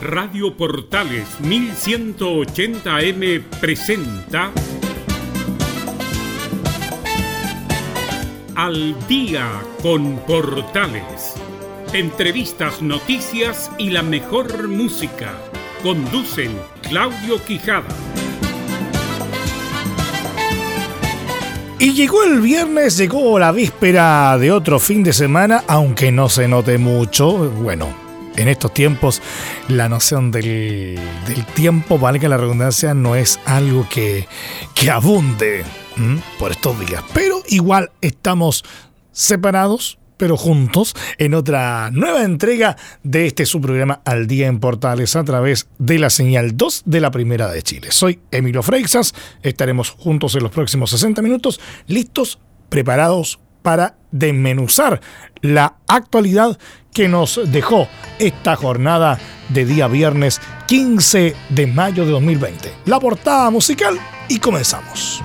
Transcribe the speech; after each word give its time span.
Radio 0.00 0.56
Portales 0.56 1.28
1180M 1.42 3.42
presenta 3.60 4.50
Al 8.56 8.96
día 9.06 9.46
con 9.82 10.16
Portales. 10.20 11.34
Entrevistas, 11.92 12.80
noticias 12.80 13.70
y 13.76 13.90
la 13.90 14.02
mejor 14.02 14.68
música. 14.68 15.34
Conducen 15.82 16.58
Claudio 16.80 17.44
Quijada. 17.44 17.94
Y 21.78 21.92
llegó 21.92 22.24
el 22.24 22.40
viernes, 22.40 22.96
llegó 22.96 23.38
la 23.38 23.52
víspera 23.52 24.38
de 24.38 24.50
otro 24.50 24.78
fin 24.78 25.02
de 25.02 25.12
semana, 25.12 25.62
aunque 25.66 26.10
no 26.10 26.30
se 26.30 26.48
note 26.48 26.78
mucho. 26.78 27.50
Bueno, 27.50 28.09
en 28.36 28.48
estos 28.48 28.72
tiempos 28.72 29.22
la 29.68 29.88
noción 29.88 30.30
del, 30.30 30.98
tiempo, 31.54 31.98
valga 31.98 32.28
la 32.28 32.36
redundancia, 32.36 32.94
no 32.94 33.14
es 33.14 33.40
algo 33.44 33.86
que, 33.88 34.26
que 34.74 34.90
abunde 34.90 35.64
por 36.38 36.50
estos 36.50 36.78
días. 36.80 37.02
Pero 37.12 37.42
igual 37.48 37.90
estamos 38.00 38.64
separados, 39.12 39.98
pero 40.16 40.36
juntos, 40.36 40.94
en 41.18 41.34
otra 41.34 41.90
nueva 41.92 42.24
entrega 42.24 42.76
de 43.02 43.26
este 43.26 43.46
su 43.46 43.60
programa 43.60 44.02
Al 44.04 44.26
Día 44.26 44.48
en 44.48 44.60
Portales 44.60 45.16
a 45.16 45.24
través 45.24 45.68
de 45.78 45.98
la 45.98 46.10
señal 46.10 46.56
2 46.56 46.82
de 46.86 47.00
la 47.00 47.10
Primera 47.10 47.50
de 47.50 47.62
Chile. 47.62 47.88
Soy 47.90 48.20
Emilio 48.30 48.62
Freixas, 48.62 49.14
estaremos 49.42 49.90
juntos 49.90 50.34
en 50.34 50.42
los 50.42 50.52
próximos 50.52 50.90
60 50.90 51.22
minutos, 51.22 51.60
listos, 51.86 52.38
preparados 52.68 53.40
para 53.62 53.96
desmenuzar 54.10 55.00
la 55.40 55.76
actualidad 55.86 56.58
que 56.92 57.08
nos 57.08 57.40
dejó 57.50 57.88
esta 58.18 58.56
jornada 58.56 59.18
de 59.48 59.64
día 59.64 59.88
viernes 59.88 60.40
15 60.66 61.34
de 61.48 61.66
mayo 61.66 62.04
de 62.04 62.12
2020. 62.12 62.72
La 62.86 63.00
portada 63.00 63.50
musical 63.50 63.98
y 64.28 64.38
comenzamos. 64.38 65.22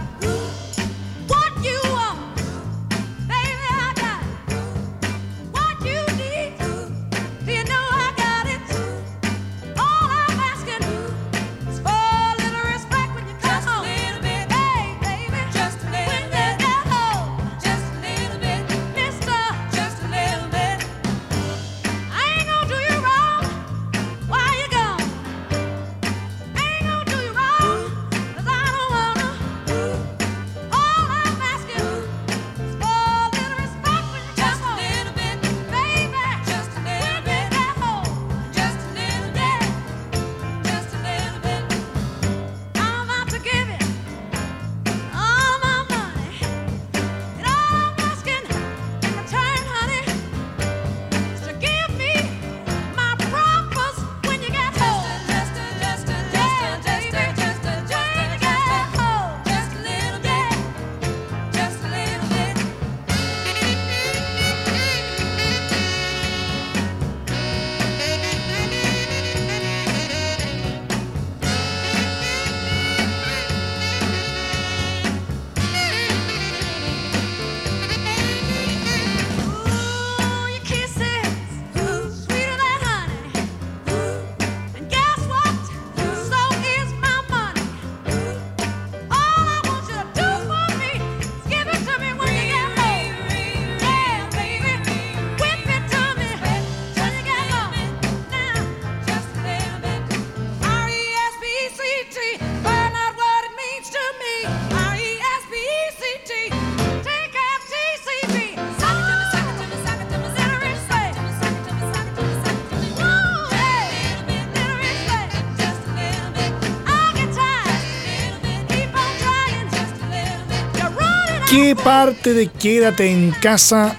¿Qué 121.55 121.73
parte 121.73 122.33
de 122.33 122.47
quédate 122.47 123.09
en 123.09 123.31
casa 123.31 123.95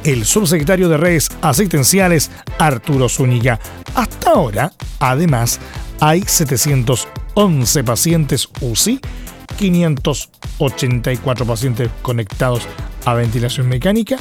el 0.05 0.25
subsecretario 0.25 0.89
de 0.89 0.97
redes 0.97 1.29
asistenciales 1.43 2.31
Arturo 2.59 3.09
Zúñiga. 3.09 3.59
Hasta 3.95 4.31
ahora, 4.31 4.73
además, 4.99 5.61
hay 6.01 6.23
711 6.23 7.85
pacientes 7.85 8.49
UCI, 8.61 9.01
584 9.57 11.47
pacientes 11.47 11.89
conectados 12.03 12.67
a 13.05 13.15
ventilación 13.15 13.69
mecánica 13.69 14.17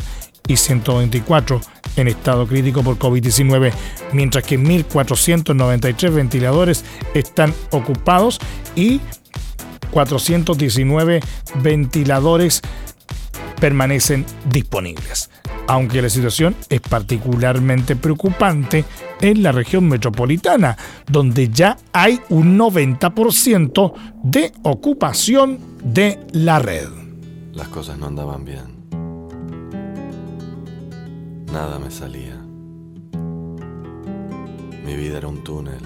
y 0.48 0.58
124 0.58 1.62
en 1.98 2.08
estado 2.08 2.48
crítico 2.48 2.84
por 2.84 2.98
COVID-19, 2.98 3.72
mientras 4.14 4.44
que 4.44 4.60
1.493 4.60 6.14
ventiladores 6.14 6.86
están 7.14 7.54
ocupados 7.72 8.40
y 8.76 9.02
419 9.92 11.20
ventiladores 11.56 12.62
permanecen 13.60 14.26
disponibles. 14.50 15.30
Aunque 15.68 16.02
la 16.02 16.10
situación 16.10 16.56
es 16.70 16.82
particularmente 16.82 17.96
preocupante 17.96 18.84
en 19.22 19.44
la 19.44 19.52
región 19.52 19.88
metropolitana, 19.88 20.76
donde 21.08 21.50
ya 21.50 21.78
hay 21.94 22.20
un 22.30 22.58
90% 22.58 23.94
de 24.24 24.52
ocupación 24.64 25.60
de 25.84 26.20
la 26.32 26.60
red. 26.60 26.90
Las 27.54 27.68
cosas 27.68 27.98
no 27.98 28.08
andaban 28.08 28.44
bien. 28.44 28.81
Nada 31.52 31.80
me 31.80 31.92
salía. 31.92 32.38
Mi 34.86 34.96
vida 34.96 35.18
era 35.18 35.28
un 35.28 35.44
túnel 35.44 35.82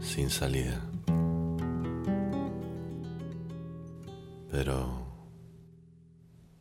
sin 0.00 0.30
salida. 0.30 0.80
Pero 4.52 5.08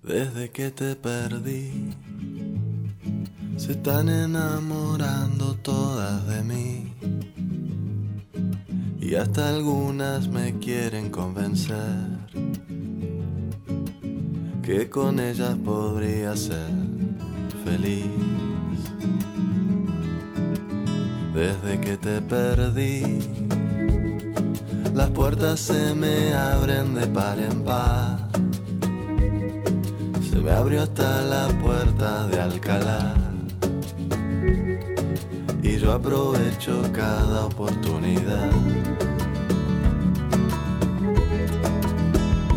desde 0.01 0.49
que 0.49 0.71
te 0.71 0.95
perdí, 0.95 1.93
se 3.57 3.73
están 3.73 4.09
enamorando 4.09 5.53
todas 5.57 6.27
de 6.27 6.43
mí. 6.43 6.93
Y 8.99 9.13
hasta 9.13 9.49
algunas 9.49 10.29
me 10.29 10.57
quieren 10.57 11.11
convencer 11.11 12.17
que 14.63 14.89
con 14.89 15.19
ellas 15.19 15.55
podría 15.63 16.35
ser 16.35 16.87
feliz. 17.67 18.05
Desde 21.33 21.79
que 21.79 21.97
te 21.97 22.21
perdí, 22.21 23.19
las 24.93 25.09
puertas 25.11 25.59
se 25.59 25.93
me 25.93 26.33
abren 26.33 26.95
de 26.95 27.07
par 27.07 27.37
en 27.39 27.63
par. 27.63 28.29
Se 30.29 30.37
me 30.37 30.51
abrió 30.51 30.83
hasta 30.83 31.21
la 31.21 31.47
puerta 31.63 32.27
de 32.27 32.39
Alcalá. 32.39 33.13
Y 35.61 35.77
yo 35.77 35.91
aprovecho 35.91 36.81
cada 36.93 37.45
oportunidad. 37.45 38.51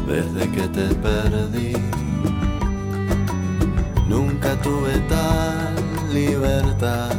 Desde 0.06 0.50
que 0.54 0.66
te 0.76 0.86
perdí, 1.06 1.72
nunca 4.10 4.60
tuve 4.60 4.98
tal 5.08 5.74
libertad 6.12 7.14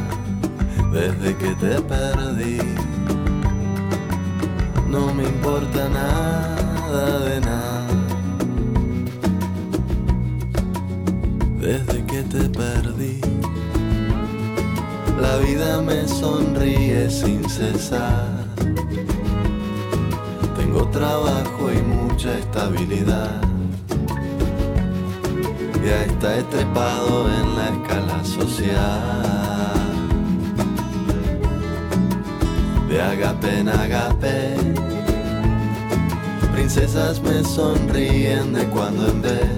desde 0.92 1.34
que 1.36 1.54
te 1.54 1.80
perdí. 1.80 2.58
No 4.90 5.14
me 5.14 5.24
importa 5.24 5.88
nada 5.88 7.18
de 7.20 7.40
nada. 7.40 7.86
Desde 11.58 12.04
que 12.04 12.22
te 12.24 12.42
perdí, 12.50 13.20
la 15.18 15.36
vida 15.38 15.80
me 15.80 16.06
sonríe 16.06 17.08
sin 17.08 17.48
cesar. 17.48 18.44
Tengo 20.56 20.86
trabajo 20.88 21.62
y 21.72 21.80
mucha 21.94 22.38
estabilidad. 22.38 23.51
Ya 25.84 26.04
está 26.04 26.38
estrepado 26.38 27.28
en 27.28 27.56
la 27.56 27.68
escala 27.70 28.24
social. 28.24 29.32
de 32.92 33.00
agape 33.00 33.58
en 33.58 33.68
agape. 33.68 34.54
Princesas 36.52 37.20
me 37.22 37.42
sonríen 37.42 38.52
de 38.52 38.64
cuando 38.66 39.08
en 39.08 39.22
vez. 39.22 39.48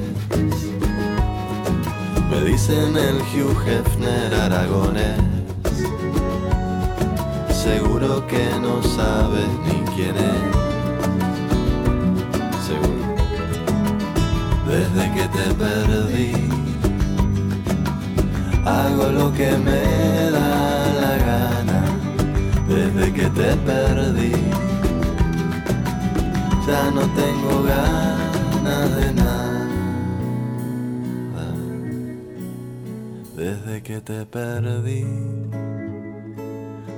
Me 2.30 2.40
dicen 2.44 2.96
el 2.96 3.16
Hugh 3.32 3.60
Hefner 3.66 4.34
aragonés. 4.34 5.20
Seguro 7.50 8.24
que 8.28 8.46
no 8.62 8.82
sabes 8.82 9.48
ni 9.66 9.80
quién 9.94 10.16
es. 10.16 10.73
Desde 14.74 15.04
que 15.14 15.28
te 15.28 15.54
perdí, 15.54 16.32
hago 18.64 19.06
lo 19.18 19.32
que 19.32 19.50
me 19.66 19.82
da 20.36 20.50
la 21.02 21.14
gana 21.28 21.80
desde 22.68 23.12
que 23.12 23.26
te 23.38 23.54
perdí. 23.68 24.32
Ya 26.66 26.90
no 26.90 27.02
tengo 27.20 27.62
ganas 27.62 28.96
de 28.96 29.14
nada. 29.14 29.64
Desde 33.36 33.80
que 33.80 34.00
te 34.00 34.26
perdí, 34.26 35.06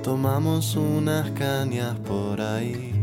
tomamos 0.03 0.77
unas 0.77 1.31
cañas 1.33 1.95
por 2.09 2.41
ahí. 2.41 2.96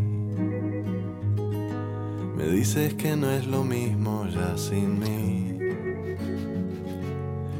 Dices 2.63 2.93
que 2.93 3.17
no 3.17 3.29
es 3.29 3.45
lo 3.45 3.65
mismo 3.65 4.25
ya 4.33 4.57
sin 4.57 4.97
mí, 4.97 5.59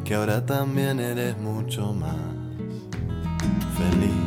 que 0.06 0.16
ahora 0.16 0.46
también 0.46 0.98
eres 1.02 1.38
mucho 1.40 1.94
más 1.94 2.16
feliz 3.78 4.24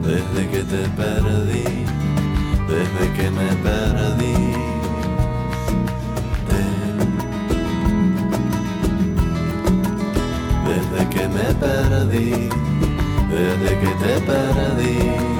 desde 0.00 0.48
que 0.48 0.62
te 0.62 0.88
perdí, 0.90 1.64
desde 2.68 3.12
que 3.16 3.30
me 3.32 3.48
perdí. 3.66 4.36
Desde 10.68 11.08
que 11.10 11.28
me 11.36 11.48
perdí, 11.66 12.48
desde 13.28 13.70
que 13.80 13.90
te 14.04 14.20
perdí. 14.20 15.38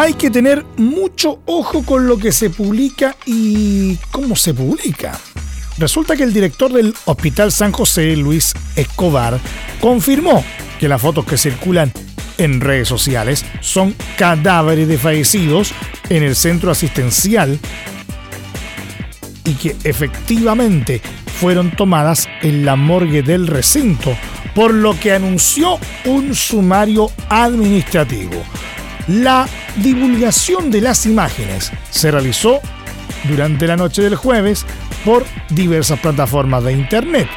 Hay 0.00 0.14
que 0.14 0.30
tener 0.30 0.64
mucho 0.76 1.40
ojo 1.44 1.82
con 1.82 2.06
lo 2.06 2.18
que 2.18 2.30
se 2.30 2.50
publica 2.50 3.16
y 3.26 3.96
cómo 4.12 4.36
se 4.36 4.54
publica. 4.54 5.18
Resulta 5.76 6.14
que 6.14 6.22
el 6.22 6.32
director 6.32 6.72
del 6.72 6.94
Hospital 7.06 7.50
San 7.50 7.72
José, 7.72 8.16
Luis 8.16 8.54
Escobar, 8.76 9.40
confirmó 9.80 10.44
que 10.78 10.86
las 10.86 11.02
fotos 11.02 11.24
que 11.24 11.36
circulan 11.36 11.92
en 12.38 12.60
redes 12.60 12.86
sociales 12.86 13.44
son 13.60 13.92
cadáveres 14.16 14.86
de 14.86 14.98
fallecidos 14.98 15.72
en 16.08 16.22
el 16.22 16.36
centro 16.36 16.70
asistencial 16.70 17.58
y 19.44 19.54
que 19.54 19.74
efectivamente 19.82 21.02
fueron 21.40 21.72
tomadas 21.72 22.28
en 22.42 22.64
la 22.64 22.76
morgue 22.76 23.24
del 23.24 23.48
recinto, 23.48 24.16
por 24.54 24.72
lo 24.72 24.98
que 25.00 25.12
anunció 25.12 25.76
un 26.04 26.36
sumario 26.36 27.10
administrativo. 27.28 28.44
La 29.08 29.48
divulgación 29.76 30.70
de 30.70 30.82
las 30.82 31.06
imágenes 31.06 31.72
se 31.90 32.10
realizó 32.10 32.60
durante 33.24 33.66
la 33.66 33.76
noche 33.76 34.02
del 34.02 34.16
jueves 34.16 34.66
por 35.02 35.24
diversas 35.48 35.98
plataformas 35.98 36.62
de 36.64 36.74
Internet. 36.74 37.28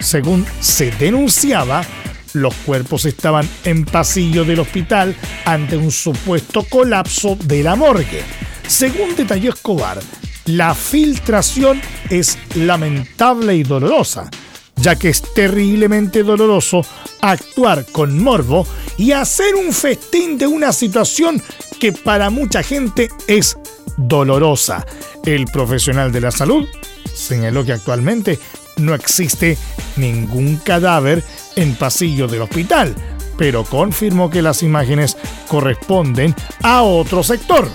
Según 0.00 0.44
se 0.58 0.90
denunciaba, 0.90 1.84
los 2.32 2.52
cuerpos 2.54 3.04
estaban 3.04 3.48
en 3.64 3.84
pasillo 3.84 4.44
del 4.44 4.58
hospital 4.58 5.14
ante 5.44 5.76
un 5.76 5.92
supuesto 5.92 6.64
colapso 6.64 7.36
de 7.44 7.62
la 7.62 7.76
morgue. 7.76 8.22
Según 8.66 9.14
detalló 9.14 9.50
Escobar, 9.50 10.00
la 10.46 10.74
filtración 10.74 11.80
es 12.10 12.36
lamentable 12.56 13.54
y 13.54 13.62
dolorosa, 13.62 14.28
ya 14.74 14.96
que 14.96 15.10
es 15.10 15.22
terriblemente 15.34 16.24
doloroso 16.24 16.84
actuar 17.20 17.86
con 17.92 18.20
morbo 18.20 18.66
y 18.96 19.12
hacer 19.12 19.54
un 19.54 19.72
festín 19.72 20.38
de 20.38 20.46
una 20.46 20.72
situación 20.72 21.42
que 21.80 21.92
para 21.92 22.30
mucha 22.30 22.62
gente 22.62 23.10
es 23.26 23.56
dolorosa. 23.96 24.86
El 25.24 25.46
profesional 25.46 26.12
de 26.12 26.20
la 26.20 26.30
salud 26.30 26.66
señaló 27.14 27.64
que 27.64 27.72
actualmente 27.72 28.38
no 28.76 28.94
existe 28.94 29.58
ningún 29.96 30.56
cadáver 30.56 31.22
en 31.56 31.74
pasillo 31.74 32.26
del 32.26 32.42
hospital, 32.42 32.94
pero 33.36 33.64
confirmó 33.64 34.30
que 34.30 34.42
las 34.42 34.62
imágenes 34.62 35.16
corresponden 35.48 36.34
a 36.62 36.82
otro 36.82 37.22
sector. 37.22 37.68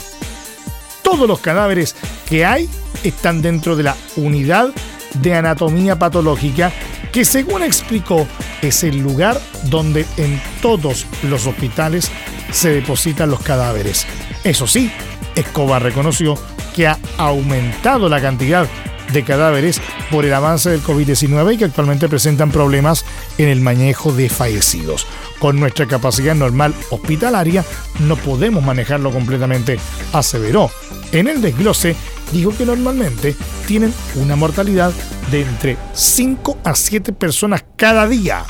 Todos 1.02 1.28
los 1.28 1.40
cadáveres 1.40 1.96
que 2.28 2.46
hay 2.46 2.70
están 3.04 3.42
dentro 3.42 3.76
de 3.76 3.84
la 3.84 3.96
unidad 4.16 4.72
de 5.16 5.36
anatomía 5.36 5.98
patológica 5.98 6.72
que 7.12 7.26
según 7.26 7.64
explicó 7.64 8.28
es 8.62 8.84
el 8.84 8.98
lugar 9.00 9.40
donde 9.64 10.06
en 10.18 10.42
todos 10.62 11.06
los 11.24 11.48
hospitales 11.48 12.12
se 12.52 12.70
depositan 12.70 13.30
los 13.30 13.42
cadáveres. 13.42 14.06
Eso 14.44 14.68
sí, 14.68 14.92
Escobar 15.36 15.82
reconoció 15.82 16.36
que 16.76 16.88
ha 16.88 16.98
aumentado 17.18 18.10
la 18.10 18.22
cantidad 18.22 18.68
de 19.14 19.24
cadáveres 19.24 19.82
por 20.12 20.26
el 20.26 20.34
avance 20.34 20.70
del 20.70 20.84
COVID-19 20.84 21.54
y 21.54 21.58
que 21.58 21.66
actualmente 21.66 22.10
presentan 22.10 22.52
problemas 22.52 23.06
en 23.38 23.50
el 23.50 23.62
manejo 23.62 24.12
de 24.12 24.30
fallecidos. 24.30 25.08
Con 25.40 25.60
nuestra 25.60 25.88
capacidad 25.88 26.36
normal 26.36 26.74
hospitalaria 26.90 27.64
no 28.00 28.16
podemos 28.16 28.64
manejarlo 28.64 29.12
completamente, 29.12 29.80
aseveró. 30.14 30.72
En 31.12 31.28
el 31.28 31.42
desglose 31.42 31.96
dijo 32.32 32.56
que 32.56 32.66
normalmente 32.66 33.36
tienen 33.66 33.94
una 34.16 34.36
mortalidad 34.36 34.92
de 35.32 35.42
entre 35.42 35.78
5 35.94 36.60
a 36.64 36.76
7 36.76 37.14
personas 37.14 37.64
cada 37.76 38.08
día 38.08 38.46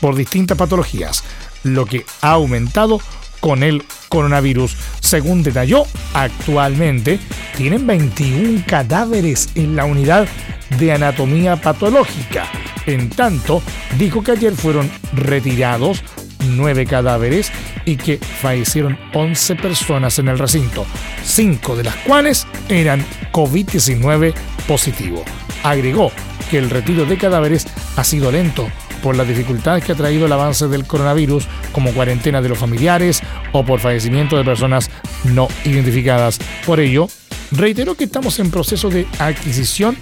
por 0.00 0.14
distintas 0.14 0.56
patologías, 0.58 1.24
lo 1.62 1.86
que 1.86 2.04
ha 2.20 2.32
aumentado 2.32 3.00
con 3.44 3.62
el 3.62 3.84
coronavirus. 4.08 4.74
Según 5.00 5.42
detalló, 5.42 5.84
actualmente 6.14 7.18
tienen 7.58 7.86
21 7.86 8.64
cadáveres 8.66 9.50
en 9.54 9.76
la 9.76 9.84
unidad 9.84 10.26
de 10.78 10.92
anatomía 10.92 11.56
patológica. 11.56 12.46
En 12.86 13.10
tanto, 13.10 13.62
dijo 13.98 14.22
que 14.22 14.32
ayer 14.32 14.54
fueron 14.54 14.90
retirados 15.12 16.02
9 16.56 16.86
cadáveres 16.86 17.52
y 17.84 17.96
que 17.96 18.16
fallecieron 18.16 18.98
11 19.12 19.56
personas 19.56 20.18
en 20.18 20.28
el 20.28 20.38
recinto, 20.38 20.86
5 21.22 21.76
de 21.76 21.84
las 21.84 21.96
cuales 21.96 22.46
eran 22.70 23.04
COVID-19 23.30 24.32
positivo. 24.66 25.22
Agregó 25.62 26.12
que 26.50 26.56
el 26.56 26.70
retiro 26.70 27.04
de 27.04 27.18
cadáveres 27.18 27.66
ha 27.96 28.04
sido 28.04 28.32
lento 28.32 28.70
por 29.04 29.16
las 29.16 29.28
dificultades 29.28 29.84
que 29.84 29.92
ha 29.92 29.96
traído 29.96 30.24
el 30.24 30.32
avance 30.32 30.66
del 30.66 30.86
coronavirus, 30.86 31.46
como 31.72 31.92
cuarentena 31.92 32.40
de 32.40 32.48
los 32.48 32.56
familiares 32.56 33.20
o 33.52 33.62
por 33.62 33.78
fallecimiento 33.78 34.34
de 34.38 34.44
personas 34.44 34.88
no 35.24 35.46
identificadas. 35.66 36.38
Por 36.64 36.80
ello, 36.80 37.06
reitero 37.52 37.96
que 37.96 38.04
estamos 38.04 38.38
en 38.38 38.50
proceso 38.50 38.88
de 38.88 39.06
adquisición 39.18 39.98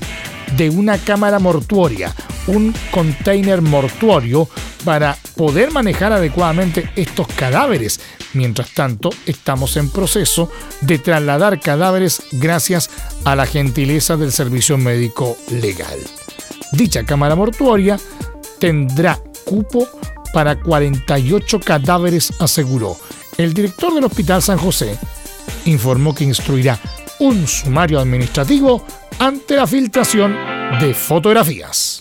de 0.57 0.71
una 0.71 0.99
cámara 0.99 1.41
mortuoria, 1.41 2.15
un 2.47 2.73
container 2.93 3.61
mortuorio 3.61 4.49
para 4.85 5.17
poder 5.37 5.73
manejar 5.73 6.13
adecuadamente 6.13 6.89
estos 6.95 7.27
cadáveres. 7.27 7.99
Mientras 8.35 8.71
tanto, 8.71 9.11
estamos 9.27 9.77
en 9.77 9.91
proceso 9.91 10.49
de 10.81 10.99
trasladar 10.99 11.59
cadáveres 11.59 12.23
gracias 12.31 12.89
a 13.25 13.35
la 13.35 13.47
gentileza 13.47 14.17
del 14.17 14.31
servicio 14.31 14.79
médico 14.79 15.37
legal. 15.51 15.99
Dicha 16.73 17.05
cámara 17.05 17.35
mortuoria 17.35 17.99
tendrá 18.63 19.19
cupo 19.45 19.89
para 20.33 20.55
48 20.55 21.59
cadáveres, 21.59 22.33
aseguró. 22.39 22.97
El 23.37 23.53
director 23.53 23.93
del 23.93 24.05
Hospital 24.05 24.41
San 24.41 24.57
José 24.57 24.97
informó 25.65 26.15
que 26.15 26.23
instruirá 26.23 26.79
un 27.19 27.49
sumario 27.49 27.99
administrativo 27.99 28.87
ante 29.19 29.57
la 29.57 29.67
filtración 29.67 30.37
de 30.81 30.95
fotografías. 30.95 31.99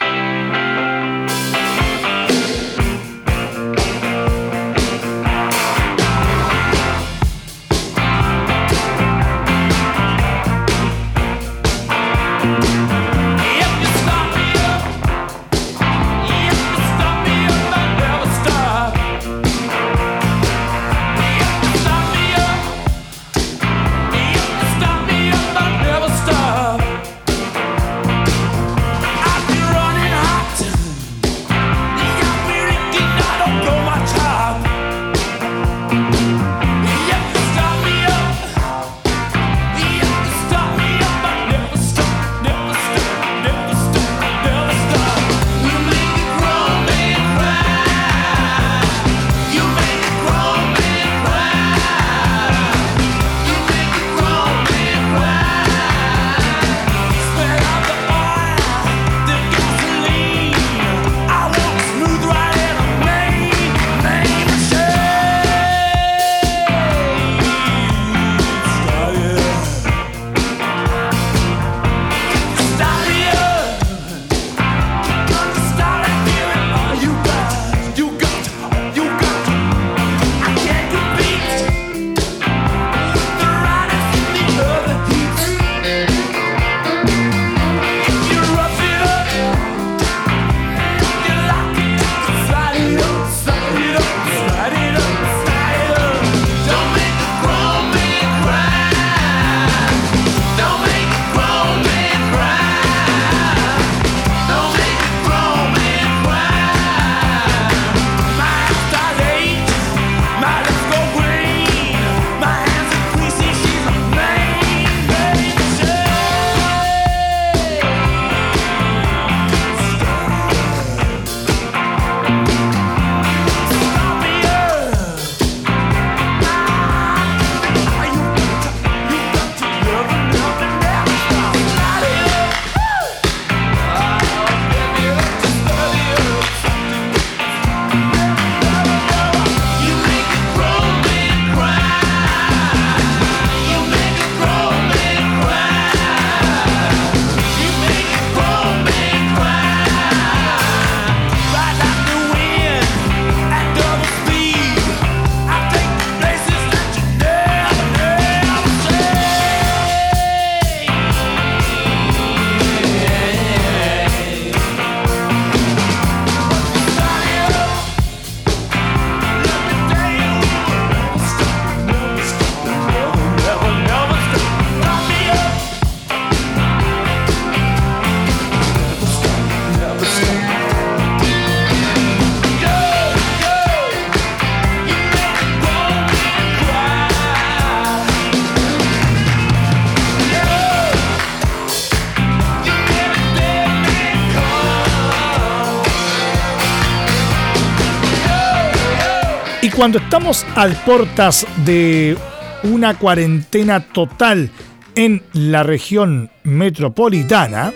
Cuando 199.81 199.97
estamos 199.97 200.45
a 200.55 200.67
puertas 200.85 201.47
de 201.65 202.15
una 202.61 202.99
cuarentena 202.99 203.79
total 203.79 204.51
en 204.93 205.23
la 205.33 205.63
región 205.63 206.29
metropolitana, 206.43 207.73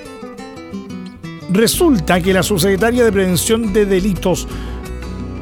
resulta 1.50 2.22
que 2.22 2.32
la 2.32 2.44
subsecretaria 2.44 3.04
de 3.04 3.12
Prevención 3.12 3.74
de 3.74 3.88
Delitos, 3.88 4.48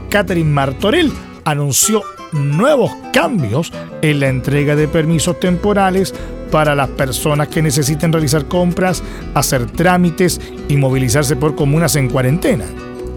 Catherine 0.10 0.50
Martorell, 0.50 1.12
anunció 1.44 2.02
nuevos 2.32 2.94
cambios 3.12 3.74
en 4.02 4.22
la 4.22 4.30
entrega 4.30 4.78
de 4.78 4.88
permisos 4.88 5.42
temporales 5.42 6.16
para 6.50 6.76
las 6.76 6.88
personas 6.92 7.50
que 7.50 7.62
necesiten 7.62 8.14
realizar 8.14 8.46
compras, 8.46 9.04
hacer 9.34 9.66
trámites 9.66 10.40
y 10.70 10.78
movilizarse 10.78 11.36
por 11.36 11.56
comunas 11.56 11.98
en 11.98 12.08
cuarentena. 12.08 12.64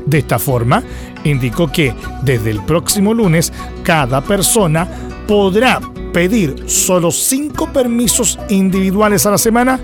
De 0.07 0.19
esta 0.19 0.39
forma, 0.39 0.83
indicó 1.25 1.71
que 1.71 1.95
desde 2.23 2.51
el 2.51 2.63
próximo 2.65 3.13
lunes 3.13 3.53
cada 3.83 4.21
persona 4.23 4.89
podrá 5.27 5.81
pedir 6.13 6.65
solo 6.67 7.11
cinco 7.11 7.73
permisos 7.73 8.39
individuales 8.49 9.27
a 9.27 9.33
la 9.33 9.39
semana 9.39 9.81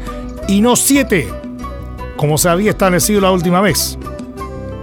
y 0.48 0.60
no 0.60 0.76
siete, 0.76 1.28
como 2.16 2.38
se 2.38 2.48
había 2.48 2.70
establecido 2.70 3.20
la 3.20 3.32
última 3.32 3.60
vez. 3.60 3.98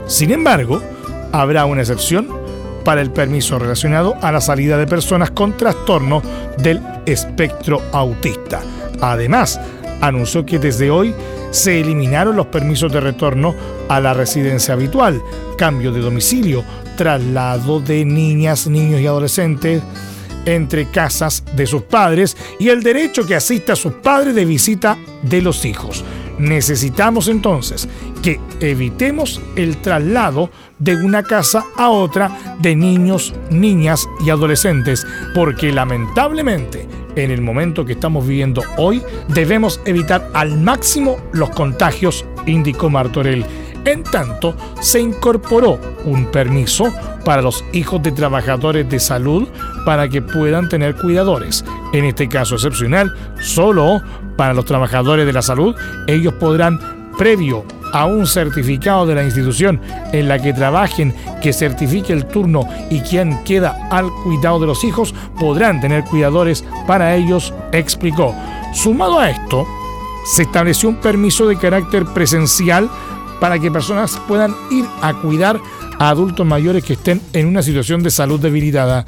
Sin 0.05 0.31
embargo, 0.31 0.81
habrá 1.31 1.65
una 1.65 1.81
excepción 1.81 2.27
para 2.84 3.01
el 3.01 3.12
permiso 3.12 3.58
relacionado 3.60 4.15
a 4.22 4.31
la 4.31 4.41
salida 4.41 4.77
de 4.77 4.88
personas 4.88 5.31
con 5.31 5.55
trastorno 5.55 6.22
del 6.58 6.82
espectro 7.06 7.82
autista. 7.93 8.62
Además, 9.02 9.60
anunció 10.02 10.45
que 10.45 10.60
desde 10.60 10.89
hoy 10.89 11.13
se 11.51 11.79
eliminaron 11.79 12.35
los 12.35 12.47
permisos 12.47 12.91
de 12.91 12.99
retorno 12.99 13.55
a 13.88 13.99
la 13.99 14.13
residencia 14.13 14.73
habitual, 14.73 15.21
cambio 15.57 15.91
de 15.91 16.01
domicilio, 16.01 16.63
traslado 16.97 17.79
de 17.79 18.05
niñas, 18.05 18.67
niños 18.67 19.01
y 19.01 19.07
adolescentes 19.07 19.81
entre 20.45 20.89
casas 20.89 21.43
de 21.55 21.67
sus 21.67 21.83
padres 21.83 22.35
y 22.59 22.69
el 22.69 22.81
derecho 22.81 23.25
que 23.25 23.35
asista 23.35 23.73
a 23.73 23.75
sus 23.75 23.93
padres 23.93 24.35
de 24.35 24.45
visita 24.45 24.97
de 25.21 25.41
los 25.41 25.65
hijos. 25.65 26.03
Necesitamos 26.38 27.27
entonces 27.27 27.88
que 28.23 28.39
evitemos 28.62 29.41
el 29.55 29.77
traslado 29.77 30.49
de 30.77 30.95
una 30.95 31.21
casa 31.23 31.65
a 31.75 31.89
otra 31.89 32.55
de 32.59 32.75
niños, 32.75 33.33
niñas 33.49 34.07
y 34.25 34.29
adolescentes, 34.29 35.05
porque 35.35 35.71
lamentablemente 35.71 36.88
en 37.23 37.32
el 37.32 37.41
momento 37.41 37.86
que 37.86 37.93
estamos 37.93 38.27
viviendo 38.27 38.63
hoy 38.77 39.01
debemos 39.27 39.82
evitar 39.86 40.29
al 40.34 40.58
máximo 40.60 41.17
los 41.32 41.49
contagios, 41.51 42.25
indicó 42.45 42.89
Martorell. 42.89 43.45
En 43.86 44.03
tanto, 44.03 44.55
se 44.82 44.99
incorporó 44.99 45.79
un 46.03 46.25
permiso 46.25 46.93
para 47.23 47.41
los 47.41 47.63
hijos 47.73 48.03
de 48.03 48.12
trabajadores 48.12 48.89
de 48.89 48.99
salud 48.99 49.47
para 49.86 50.10
que 50.10 50.21
puedan 50.21 50.69
tener 50.69 50.95
cuidadores. 50.95 51.63
En 51.93 52.05
este 52.05 52.27
caso 52.27 52.55
excepcional, 52.55 53.13
solo 53.41 54.01
para 54.36 54.53
los 54.53 54.65
trabajadores 54.65 55.25
de 55.25 55.34
la 55.34 55.41
salud, 55.41 55.75
ellos 56.08 56.34
podrán, 56.34 56.79
previo 57.17 57.65
a 57.93 58.06
un 58.06 58.28
certificado 58.28 59.06
de 59.06 59.15
la 59.15 59.23
institución 59.23 59.82
en 60.12 60.28
la 60.28 60.39
que 60.39 60.54
trabajen 60.54 61.13
que 61.41 61.54
certifique 61.54 62.13
el 62.13 62.25
turno 62.25 62.67
y 62.89 63.02
quien 63.02 63.43
queda 63.43 63.88
al 63.89 64.10
cuidado 64.23 64.60
de 64.60 64.67
los 64.67 64.84
hijos, 64.84 65.13
podrán 65.39 65.82
tener 65.82 66.04
cuidadores 66.04 66.63
para 66.88 67.15
ellos, 67.15 67.54
explicó. 67.71 68.36
Sumado 68.73 69.19
a 69.19 69.30
esto, 69.30 69.65
se 70.25 70.43
estableció 70.43 70.89
un 70.89 70.97
permiso 70.97 71.47
de 71.47 71.58
carácter 71.58 72.06
presencial 72.06 72.89
para 73.39 73.58
que 73.58 73.71
personas 73.71 74.19
puedan 74.28 74.54
ir 74.69 74.86
a 75.02 75.13
cuidar 75.13 75.60
a 75.97 76.10
adultos 76.10 76.45
mayores 76.45 76.84
que 76.84 76.93
estén 76.93 77.21
en 77.34 77.47
una 77.47 77.63
situación 77.63 78.04
de 78.04 78.12
salud 78.12 78.39
debilitada. 78.39 79.06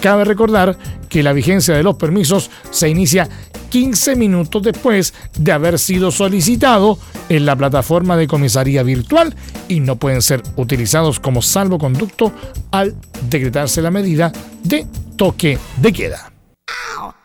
Cabe 0.00 0.24
recordar 0.24 0.76
que 1.08 1.22
la 1.22 1.32
vigencia 1.32 1.74
de 1.74 1.82
los 1.82 1.96
permisos 1.96 2.50
se 2.70 2.88
inicia 2.88 3.28
15 3.74 4.14
minutos 4.14 4.62
después 4.62 5.12
de 5.36 5.50
haber 5.50 5.80
sido 5.80 6.12
solicitado 6.12 6.96
en 7.28 7.44
la 7.44 7.56
plataforma 7.56 8.16
de 8.16 8.28
comisaría 8.28 8.84
virtual 8.84 9.34
y 9.66 9.80
no 9.80 9.96
pueden 9.96 10.22
ser 10.22 10.44
utilizados 10.54 11.18
como 11.18 11.42
salvoconducto 11.42 12.30
al 12.70 12.94
decretarse 13.28 13.82
la 13.82 13.90
medida 13.90 14.30
de 14.62 14.86
toque 15.16 15.58
de 15.78 15.92
queda. 15.92 16.32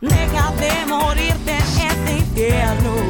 De 0.02 0.86
morirte 0.88 1.54
nada 2.50 3.09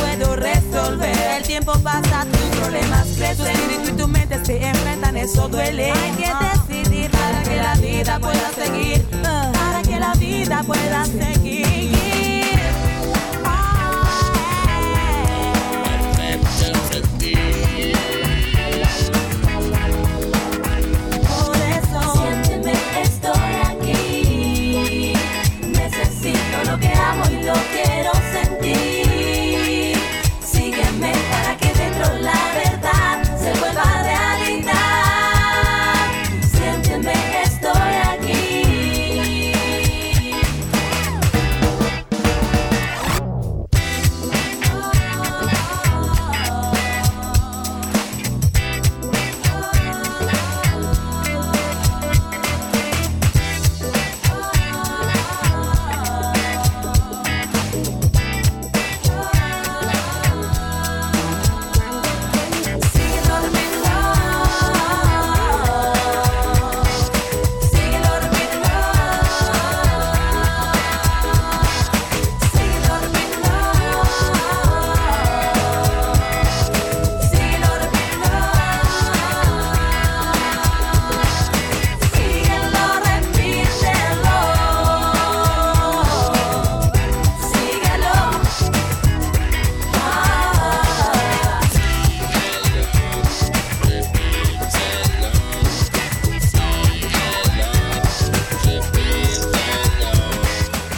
puedo 0.00 0.36
resolver. 0.36 1.16
El 1.36 1.42
tiempo 1.42 1.72
pasa, 1.82 2.26
tus 2.30 2.60
problemas 2.60 3.06
crecen 3.16 3.56
y 3.84 3.92
tu 3.92 4.08
mente 4.08 4.44
se 4.44 4.64
enfrentan 4.66 5.16
eso 5.16 5.48
duele. 5.48 5.90
Hay 5.92 6.10
que 6.12 6.32
decidir 6.74 7.10
para 7.10 7.42
que 7.42 7.56
la 7.56 7.74
vida 7.76 8.18
pueda 8.20 8.50
seguir, 8.52 9.04
para 9.22 9.82
que 9.82 9.98
la 9.98 10.14
vida 10.14 10.62
pueda 10.64 11.04
seguir. 11.04 11.33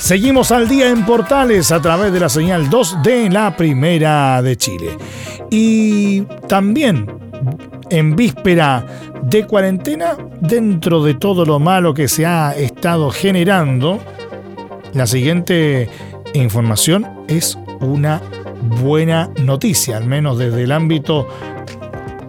Seguimos 0.06 0.52
al 0.52 0.68
día 0.68 0.88
en 0.90 1.04
Portales 1.04 1.72
a 1.72 1.82
través 1.82 2.12
de 2.12 2.20
la 2.20 2.28
señal 2.28 2.70
2 2.70 3.02
de 3.02 3.28
la 3.28 3.56
Primera 3.56 4.40
de 4.40 4.56
Chile. 4.56 4.96
Y 5.50 6.20
también 6.46 7.10
en 7.90 8.14
víspera 8.14 8.86
de 9.24 9.44
cuarentena, 9.48 10.16
dentro 10.40 11.02
de 11.02 11.14
todo 11.14 11.44
lo 11.44 11.58
malo 11.58 11.92
que 11.92 12.06
se 12.06 12.24
ha 12.24 12.54
estado 12.54 13.10
generando, 13.10 13.98
la 14.94 15.08
siguiente 15.08 15.88
información 16.34 17.24
es 17.26 17.58
una 17.80 18.22
buena 18.80 19.28
noticia, 19.42 19.96
al 19.96 20.06
menos 20.06 20.38
desde 20.38 20.62
el 20.62 20.70
ámbito 20.70 21.26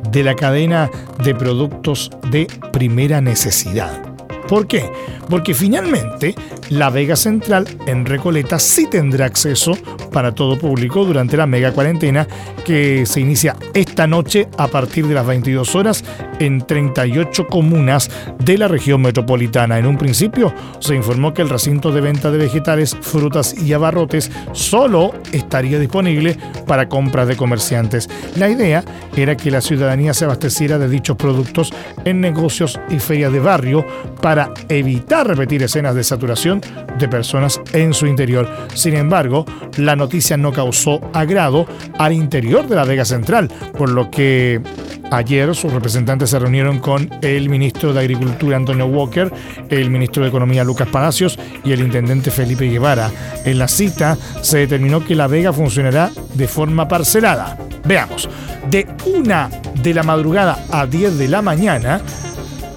de 0.10 0.24
la 0.24 0.34
cadena 0.34 0.90
de 1.24 1.36
productos 1.36 2.10
de 2.32 2.48
primera 2.74 3.22
necesidad. 3.22 4.02
¿Por 4.48 4.66
qué? 4.66 4.90
Porque 5.30 5.54
finalmente 5.54 6.34
la 6.70 6.90
Vega 6.90 7.16
Central 7.16 7.68
en 7.86 8.06
Recoleta 8.06 8.60
sí 8.60 8.88
tendrá 8.90 9.26
acceso 9.26 9.78
para 10.12 10.34
todo 10.34 10.58
público 10.58 11.06
durante 11.06 11.38
la 11.38 11.46
mega 11.46 11.72
cuarentena 11.72 12.28
que 12.66 13.06
se 13.06 13.22
inicia 13.22 13.56
esta 13.74 14.08
noche 14.08 14.48
a 14.58 14.68
partir 14.68 15.08
de 15.08 15.14
las 15.14 15.26
22 15.26 15.76
horas 15.76 16.04
en 16.40 16.66
38 16.66 17.48
comunas 17.48 18.10
de 18.44 18.58
la 18.58 18.68
región 18.68 19.02
metropolitana. 19.02 19.78
En 19.78 19.86
un 19.86 19.98
principio 19.98 20.54
se 20.80 20.96
informó 20.96 21.34
que 21.34 21.42
el 21.42 21.50
recinto 21.50 21.92
de 21.92 22.02
venta 22.02 22.32
de 22.32 22.38
vegetales, 22.38 22.96
frutas 23.00 23.56
y 23.58 23.74
abarrotes 23.74 24.32
solo 24.54 25.14
estaría 25.32 25.80
disponible 25.80 26.38
para 26.66 26.90
compras 26.90 27.28
de 27.28 27.36
comerciantes. 27.36 28.10
La 28.36 28.50
idea 28.50 28.84
era 29.16 29.38
que 29.38 29.52
la 29.52 29.62
ciudadanía 29.62 30.14
se 30.14 30.26
abasteciera 30.26 30.78
de 30.78 30.90
dichos 30.90 31.18
productos 31.18 31.72
en 32.06 32.22
negocios 32.22 32.80
y 32.90 33.00
ferias 33.00 33.32
de 33.32 33.40
barrio 33.40 33.86
para 34.22 34.52
evitar 34.70 35.28
repetir 35.28 35.64
escenas 35.64 35.96
de 35.96 36.04
saturación 36.04 36.57
de 36.98 37.08
personas 37.08 37.62
en 37.74 37.94
su 37.94 38.08
interior. 38.08 38.50
Sin 38.74 38.96
embargo, 38.96 39.46
la 39.78 39.96
noticia 39.96 40.38
no 40.38 40.52
causó 40.52 41.02
agrado 41.14 41.66
al 41.98 42.14
interior 42.14 42.68
de 42.68 42.76
la 42.76 42.86
Vega 42.86 43.06
Central, 43.06 43.50
por 43.78 43.90
lo 43.90 44.10
que 44.10 44.62
Ayer 45.10 45.56
sus 45.56 45.72
representantes 45.72 46.30
se 46.30 46.40
reunieron 46.40 46.80
con 46.80 47.10
el 47.22 47.50
ministro 47.50 47.94
de 47.94 48.02
Agricultura 48.02 48.58
Antonio 48.58 48.88
Walker, 48.88 49.32
el 49.70 49.90
ministro 49.90 50.24
de 50.24 50.30
Economía 50.30 50.66
Lucas 50.66 50.90
Palacios 50.90 51.40
y 51.64 51.72
el 51.72 51.80
intendente 51.80 52.30
Felipe 52.30 52.70
Guevara. 52.70 53.10
En 53.46 53.58
la 53.58 53.70
cita 53.70 54.18
se 54.42 54.60
determinó 54.60 55.06
que 55.06 55.16
la 55.16 55.28
Vega 55.28 55.54
funcionará 55.54 56.12
de 56.34 56.48
forma 56.48 56.88
parcelada. 56.90 57.58
Veamos, 57.86 58.30
de 58.70 58.86
una 59.06 59.50
de 59.82 59.94
la 59.94 60.04
madrugada 60.04 60.66
a 60.72 60.86
10 60.86 61.18
de 61.18 61.28
la 61.30 61.42
mañana 61.42 62.02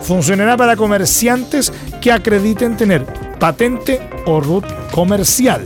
funcionará 0.01 0.57
para 0.57 0.77
comerciantes 0.77 1.73
que 2.01 2.13
acrediten 2.13 2.77
tener 2.77 3.05
patente 3.41 4.01
o 4.27 4.41
RUT 4.41 4.65
comercial. 4.93 5.65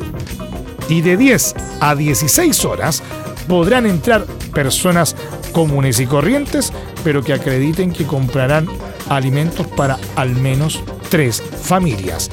Y 0.89 1.03
de 1.03 1.19
10 1.19 1.55
a 1.81 1.95
16 1.95 2.65
horas 2.65 3.03
podrán 3.47 3.85
entrar 3.85 4.25
personas 4.55 5.15
comunes 5.53 6.01
y 6.01 6.07
corrientes, 6.07 6.73
pero 7.03 7.23
que 7.23 7.35
acrediten 7.35 7.93
que 7.93 8.07
comprarán 8.07 8.67
alimentos 9.11 9.67
para 9.67 9.99
al 10.17 10.35
menos 10.37 10.83
tres 11.11 11.43
familias. 11.43 12.31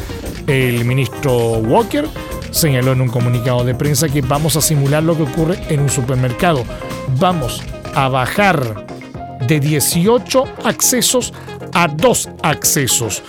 El 0.47 0.85
ministro 0.85 1.57
Walker 1.57 2.07
señaló 2.51 2.91
en 2.91 3.01
un 3.01 3.09
comunicado 3.09 3.63
de 3.63 3.75
prensa 3.75 4.09
que 4.09 4.21
vamos 4.21 4.55
a 4.55 4.61
simular 4.61 5.03
lo 5.03 5.15
que 5.15 5.23
ocurre 5.23 5.59
en 5.69 5.81
un 5.81 5.89
supermercado. 5.89 6.63
Vamos 7.19 7.61
a 7.95 8.07
bajar 8.09 8.85
de 9.47 9.59
18 9.59 10.43
accesos 10.63 11.33
a 11.73 11.87
dos 11.87 12.29
accesos. 12.43 13.23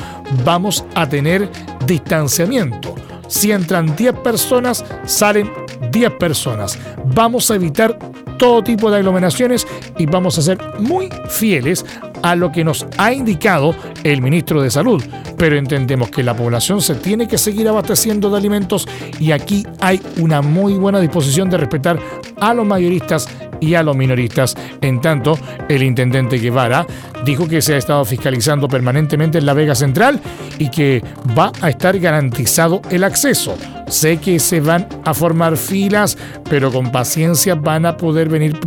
Vamos 0.45 0.85
a 0.95 1.09
tener 1.09 1.49
distanciamiento. 1.93 2.95
Si 3.29 3.51
entran 3.53 3.95
10 3.97 4.21
personas, 4.21 4.85
salen 5.05 5.51
10 5.91 6.13
personas. 6.13 6.79
Vamos 7.15 7.51
a 7.51 7.55
evitar 7.55 7.99
todo 8.39 8.63
tipo 8.63 8.91
de 8.91 8.99
aglomeraciones 8.99 9.67
y 9.99 10.07
vamos 10.07 10.39
a 10.39 10.43
ser 10.43 10.59
muy 10.81 11.09
fieles 11.29 11.85
a 12.23 12.35
lo 12.35 12.51
que 12.51 12.65
nos 12.65 12.87
ha 12.99 13.13
indicado 13.13 13.75
el 14.05 14.23
ministro 14.23 14.63
de 14.63 14.71
Salud. 14.71 15.03
Pero 15.37 15.57
entendemos 15.57 16.11
que 16.11 16.23
la 16.23 16.35
población 16.35 16.81
se 16.81 16.95
tiene 16.95 17.29
que 17.29 17.39
seguir 17.39 17.69
abasteciendo 17.69 18.31
de 18.31 18.39
alimentos 18.39 18.89
y 19.21 19.33
aquí 19.33 19.67
hay 19.81 20.01
una 20.19 20.41
muy 20.41 20.75
buena 20.75 21.01
disposición 21.01 21.51
de 21.51 21.59
respetar 21.59 21.99
a 22.41 22.55
los 22.55 22.67
mayoristas 22.67 23.29
y 23.63 23.77
a 23.77 23.83
los 23.83 23.97
minoristas. 23.97 24.55
En 24.81 25.01
tanto, 25.01 25.39
el 25.69 25.83
intendente 25.85 26.39
Guevara 26.39 26.85
dijo 27.25 27.49
que 27.49 27.63
se 27.63 27.75
ha 27.75 27.79
estado 27.79 28.05
fiscalizando 28.05 28.69
permanentemente 28.69 29.39
en 29.39 29.47
la 29.47 29.55
Vega 29.55 29.75
Central 29.75 30.21
y 30.59 30.69
que 30.69 31.03
va 31.39 31.53
a 31.63 31.71
estar 31.71 31.99
garantizado 31.99 32.83
el 32.91 33.05
acceso. 33.05 33.57
Sé 33.87 34.17
que 34.17 34.39
se 34.41 34.61
van 34.61 34.89
a 35.05 35.15
formar 35.15 35.57
filas, 35.57 36.19
pero 36.51 36.73
con 36.73 36.91
paciencia 36.91 37.55
van 37.55 37.87
a 37.87 37.97
poder 37.97 38.29
venir 38.29 38.59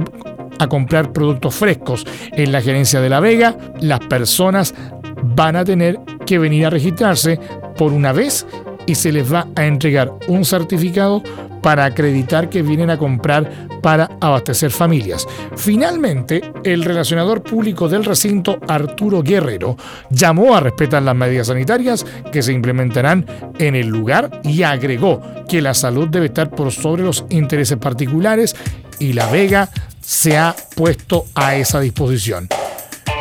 a 0.59 0.67
comprar 0.67 1.11
productos 1.11 1.53
frescos. 1.53 2.05
En 2.31 2.53
la 2.53 2.61
gerencia 2.61 3.01
de 3.01 3.09
La 3.09 3.19
Vega, 3.19 3.57
las 3.81 3.99
personas 3.99 4.73
van 5.21 5.57
a 5.57 5.65
tener 5.65 5.99
que 6.25 6.39
venir 6.39 6.65
a 6.65 6.69
registrarse 6.69 7.37
por 7.77 7.91
una 7.91 8.13
vez 8.13 8.47
y 8.85 8.95
se 8.95 9.11
les 9.11 9.31
va 9.31 9.47
a 9.55 9.65
entregar 9.65 10.13
un 10.27 10.45
certificado 10.45 11.21
para 11.65 11.85
acreditar 11.85 12.47
que 12.47 12.61
vienen 12.61 12.91
a 12.91 12.99
comprar 12.99 13.49
para 13.81 14.11
abastecer 14.21 14.69
familias. 14.69 15.25
Finalmente, 15.55 16.43
el 16.63 16.83
relacionador 16.83 17.41
público 17.41 17.89
del 17.89 18.05
recinto, 18.05 18.59
Arturo 18.67 19.23
Guerrero, 19.23 19.75
llamó 20.11 20.55
a 20.55 20.59
respetar 20.59 21.01
las 21.01 21.15
medidas 21.15 21.47
sanitarias 21.47 22.05
que 22.31 22.43
se 22.43 22.53
implementarán 22.53 23.25
en 23.57 23.73
el 23.73 23.87
lugar 23.87 24.41
y 24.43 24.61
agregó 24.61 25.23
que 25.49 25.59
la 25.59 25.73
salud 25.73 26.07
debe 26.07 26.27
estar 26.27 26.51
por 26.51 26.71
sobre 26.71 27.01
los 27.01 27.25
intereses 27.31 27.79
particulares 27.79 28.55
y 28.99 29.13
La 29.13 29.25
Vega 29.31 29.67
se 30.01 30.37
ha 30.37 30.55
puesto 30.75 31.25
a 31.33 31.55
esa 31.55 31.79
disposición. 31.79 32.47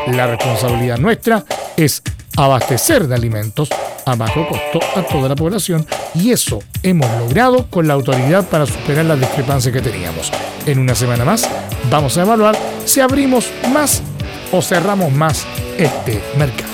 La 0.08 0.26
responsabilidad 0.26 0.98
nuestra 0.98 1.46
es 1.78 2.02
abastecer 2.36 3.06
de 3.06 3.14
alimentos 3.14 3.68
a 4.06 4.14
bajo 4.16 4.46
costo 4.48 4.80
a 4.96 5.02
toda 5.02 5.28
la 5.28 5.36
población 5.36 5.86
y 6.14 6.30
eso 6.30 6.60
hemos 6.82 7.10
logrado 7.18 7.66
con 7.70 7.88
la 7.88 7.94
autoridad 7.94 8.48
para 8.48 8.66
superar 8.66 9.06
las 9.06 9.20
discrepancias 9.20 9.72
que 9.72 9.80
teníamos. 9.80 10.30
En 10.66 10.78
una 10.78 10.94
semana 10.94 11.24
más 11.24 11.48
vamos 11.90 12.16
a 12.18 12.22
evaluar 12.22 12.56
si 12.84 13.00
abrimos 13.00 13.50
más 13.72 14.02
o 14.52 14.60
cerramos 14.62 15.12
más 15.12 15.46
este 15.78 16.22
mercado. 16.36 16.73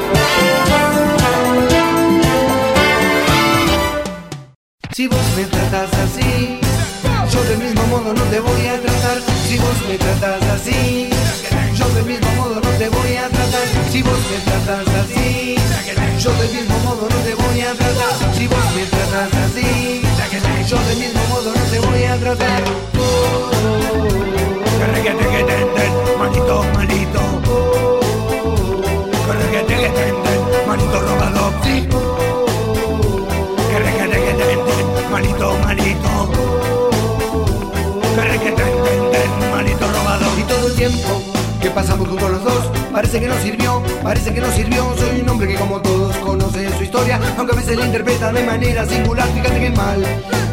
Parece 43.11 43.27
que 43.27 43.35
no 43.35 43.41
sirvió, 43.41 43.83
parece 44.03 44.33
que 44.33 44.39
no 44.39 44.49
sirvió 44.53 44.95
Soy 44.97 45.19
un 45.19 45.27
hombre 45.27 45.45
que 45.45 45.55
como 45.55 45.81
todos 45.81 46.15
conoce 46.15 46.69
su 46.77 46.83
historia 46.83 47.19
Aunque 47.37 47.51
a 47.51 47.57
veces 47.57 47.77
la 47.77 47.85
interpretan 47.85 48.33
de 48.33 48.41
manera 48.41 48.85
singular 48.85 49.27
Fíjate 49.33 49.59
que 49.59 49.69
mal, 49.71 50.01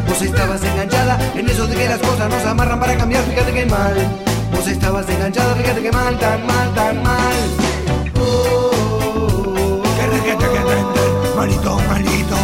vos 0.05 0.21
estabas 0.21 0.61
enganchada 0.61 1.17
En 1.37 1.47
eso 1.47 1.65
de 1.67 1.77
que 1.77 1.87
las 1.87 1.99
cosas 1.99 2.29
nos 2.29 2.43
amarran 2.43 2.77
para 2.77 2.97
cambiar 2.97 3.23
Fíjate 3.23 3.53
que 3.53 3.65
mal, 3.65 3.95
vos 4.51 4.67
estabas 4.67 5.07
enganchada 5.07 5.55
Fíjate 5.55 5.81
que 5.81 5.91
mal, 5.93 6.19
tan 6.19 6.45
mal, 6.45 6.73
tan 6.75 7.01
mal 7.01 7.35
oh, 8.19 8.71
oh, 8.75 9.81
oh. 9.81 9.83
Que 9.95 10.35
tenden, 10.35 11.37
manito, 11.37 11.79
manito. 11.87 12.35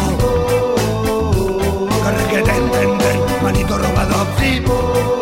Correguete 2.02 2.30
que 2.30 2.42
tenden, 2.42 3.42
manito 3.42 3.76
robado. 3.76 4.26
Sí. 4.38 5.15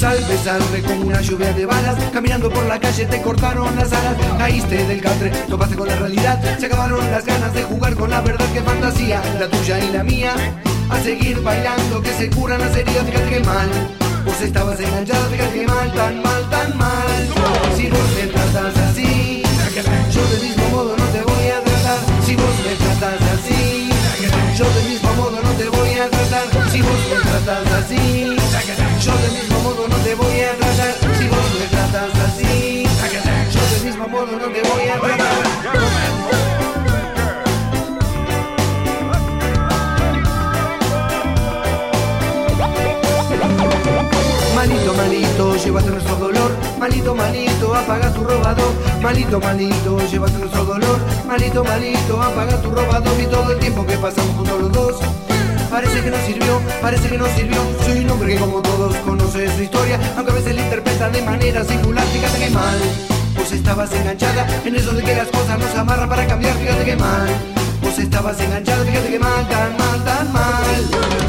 Salve, 0.00 0.38
salve 0.42 0.80
como 0.80 1.08
una 1.08 1.20
lluvia 1.20 1.52
de 1.52 1.66
balas. 1.66 1.94
Caminando 2.10 2.48
por 2.48 2.64
la 2.64 2.80
calle 2.80 3.04
te 3.04 3.20
cortaron 3.20 3.76
las 3.76 3.92
alas. 3.92 4.16
Caíste 4.38 4.86
del 4.86 4.98
catre, 4.98 5.28
topaste 5.46 5.76
con 5.76 5.88
la 5.88 5.96
realidad. 5.96 6.40
Se 6.58 6.64
acabaron 6.64 7.10
las 7.10 7.22
ganas 7.26 7.52
de 7.52 7.64
jugar 7.64 7.94
con 7.96 8.08
la 8.08 8.22
verdad 8.22 8.46
que 8.50 8.62
fantasía 8.62 9.20
La 9.38 9.46
tuya 9.50 9.78
y 9.78 9.92
la 9.92 10.02
mía. 10.02 10.32
A 10.88 10.98
seguir 11.02 11.42
bailando 11.42 12.00
que 12.00 12.14
se 12.14 12.30
curan 12.30 12.60
las 12.60 12.74
heridas 12.74 13.04
Fíjate 13.04 13.28
que 13.28 13.40
mal. 13.40 13.68
Vos 14.24 14.40
estabas 14.40 14.80
enganchada, 14.80 15.26
fíjate 15.26 15.60
que 15.60 15.66
mal, 15.66 15.92
tan 15.92 16.22
mal, 16.22 16.48
tan 16.48 16.78
mal. 16.78 17.28
Si 17.76 17.90
vos 17.90 18.08
me 18.16 18.26
tratas 18.32 18.78
así 18.78 19.42
Yo 20.14 20.28
del 20.28 20.40
mismo 20.40 20.68
modo 20.70 20.96
no 20.96 21.04
te 21.12 21.20
voy 21.20 21.46
a 21.54 21.62
tratar. 21.62 21.98
Si 22.24 22.36
vos 22.36 22.56
me 22.64 22.74
tratas 22.74 23.20
así. 23.34 23.90
Yo 24.56 24.64
del 24.64 24.88
mismo 24.88 25.12
modo 25.12 25.42
no 25.42 25.50
te 25.58 25.68
voy 25.68 25.98
a 25.98 26.09
si 26.70 26.80
vos 26.82 26.92
me 27.10 27.16
tratas 27.22 27.72
así. 27.72 28.36
Yo 29.04 29.16
del 29.16 29.32
mismo 29.32 29.60
modo 29.60 29.88
no 29.88 29.96
te 29.96 30.14
voy 30.14 30.40
a 30.40 30.52
tratar 30.56 30.94
si 31.18 31.28
vos 31.28 31.46
me 31.58 31.66
tratas 31.66 32.10
así. 32.28 32.86
Yo 33.50 33.60
del 33.74 33.84
mismo 33.84 34.08
modo 34.08 34.32
no 34.38 34.46
te 34.46 34.62
voy 34.62 34.88
a 34.88 35.00
tratar. 35.00 35.50
Malito, 44.54 44.94
malito, 44.94 45.56
llévate 45.56 45.90
nuestro 45.90 46.16
dolor. 46.16 46.52
Malito, 46.78 47.14
malito, 47.14 47.74
apaga 47.74 48.12
tu 48.12 48.22
robador. 48.22 48.72
Malito, 49.02 49.40
malito, 49.40 49.98
llévate 50.06 50.38
nuestro 50.38 50.64
dolor. 50.64 50.98
Malito, 51.26 51.64
malito, 51.64 52.22
apaga 52.22 52.60
tu 52.62 52.70
robador. 52.70 53.20
Y 53.20 53.26
todo 53.26 53.52
el 53.52 53.58
tiempo 53.58 53.84
que 53.86 53.96
pasamos 53.96 54.36
juntos 54.36 54.60
los. 54.60 54.69
Parece 55.80 56.02
que 56.02 56.10
no 56.10 56.26
sirvió, 56.26 56.60
parece 56.82 57.08
que 57.08 57.16
no 57.16 57.26
sirvió. 57.34 57.56
Soy 57.86 58.00
un 58.00 58.10
hombre 58.10 58.34
que 58.34 58.38
como 58.38 58.60
todos 58.60 58.94
conoce 58.96 59.48
su 59.56 59.62
historia, 59.62 59.98
aunque 60.14 60.30
a 60.30 60.34
veces 60.34 60.54
la 60.54 60.60
interpreta 60.60 61.08
de 61.08 61.22
manera 61.22 61.64
singular. 61.64 62.04
Fíjate 62.12 62.38
que 62.38 62.50
mal, 62.50 62.78
vos 63.34 63.50
estabas 63.50 63.90
enganchada 63.94 64.46
en 64.66 64.76
eso 64.76 64.92
de 64.92 65.02
que 65.02 65.14
las 65.14 65.28
cosas 65.28 65.58
nos 65.58 65.74
amarran 65.74 66.06
para 66.06 66.26
cambiar. 66.26 66.54
Fíjate 66.58 66.84
que 66.84 66.96
mal, 66.96 67.26
vos 67.80 67.98
estabas 67.98 68.38
enganchada. 68.40 68.84
Fíjate 68.84 69.08
que 69.08 69.18
mal, 69.18 69.48
tan 69.48 69.74
mal, 69.78 70.04
tan 70.04 70.32
mal. 70.34 70.80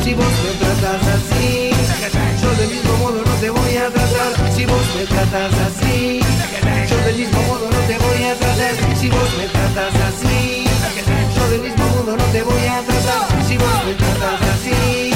Si 0.04 0.14
vos 0.16 0.34
me 0.44 0.52
tratas 0.60 1.08
así, 1.16 1.72
yo 2.42 2.52
del 2.60 2.70
mismo 2.72 2.98
modo 2.98 3.24
no 3.26 3.34
te 3.40 3.50
voy 3.50 3.78
a 3.78 3.88
tratar. 3.88 4.52
Si 4.54 4.66
vos 4.66 4.86
me 4.98 5.06
tratas 5.06 5.54
así, 5.64 6.20
yo 6.90 6.98
del 7.06 7.16
mismo 7.16 7.42
modo 7.44 7.70
no 7.72 7.80
te 7.88 7.98
voy 7.98 8.24
a 8.26 8.36
tratar. 8.36 9.00
Si 9.00 9.10
vos 9.10 9.30
me 9.38 9.48
tratas 9.48 9.96
así, 9.96 10.66
no 12.18 12.24
te 12.26 12.44
voy 12.44 12.64
a 12.66 12.82
tratar. 12.82 13.44
Si 13.48 13.58
vos 13.58 13.86
me 13.86 13.94
tratas 13.94 14.42
así, 14.54 15.12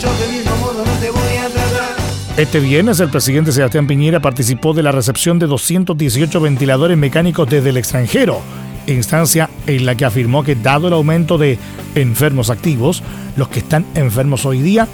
yo 0.00 0.12
del 0.18 0.32
mismo 0.32 0.56
modo 0.56 0.84
no 0.84 0.92
te 1.00 1.10
voy 1.10 1.36
a 1.36 1.48
tratar. 1.48 1.96
Este 2.36 2.60
viernes 2.60 3.00
el 3.00 3.10
presidente 3.10 3.52
Sebastián 3.52 3.86
Piñera 3.86 4.20
participó 4.20 4.72
de 4.72 4.82
la 4.82 4.92
recepción 4.92 5.38
de 5.38 5.46
218 5.46 6.40
ventiladores 6.40 6.96
mecánicos 6.96 7.48
desde 7.48 7.70
el 7.70 7.76
extranjero, 7.76 8.40
instancia 8.86 9.50
en 9.66 9.84
la 9.84 9.94
que 9.94 10.04
afirmó 10.04 10.42
que 10.42 10.54
dado 10.54 10.88
el 10.88 10.94
aumento 10.94 11.38
de 11.38 11.58
enfermos 11.94 12.50
activos, 12.50 13.02
los 13.36 13.48
que 13.48 13.58
están 13.58 13.84
enfermos 13.94 14.46
hoy 14.46 14.62
día, 14.62 14.88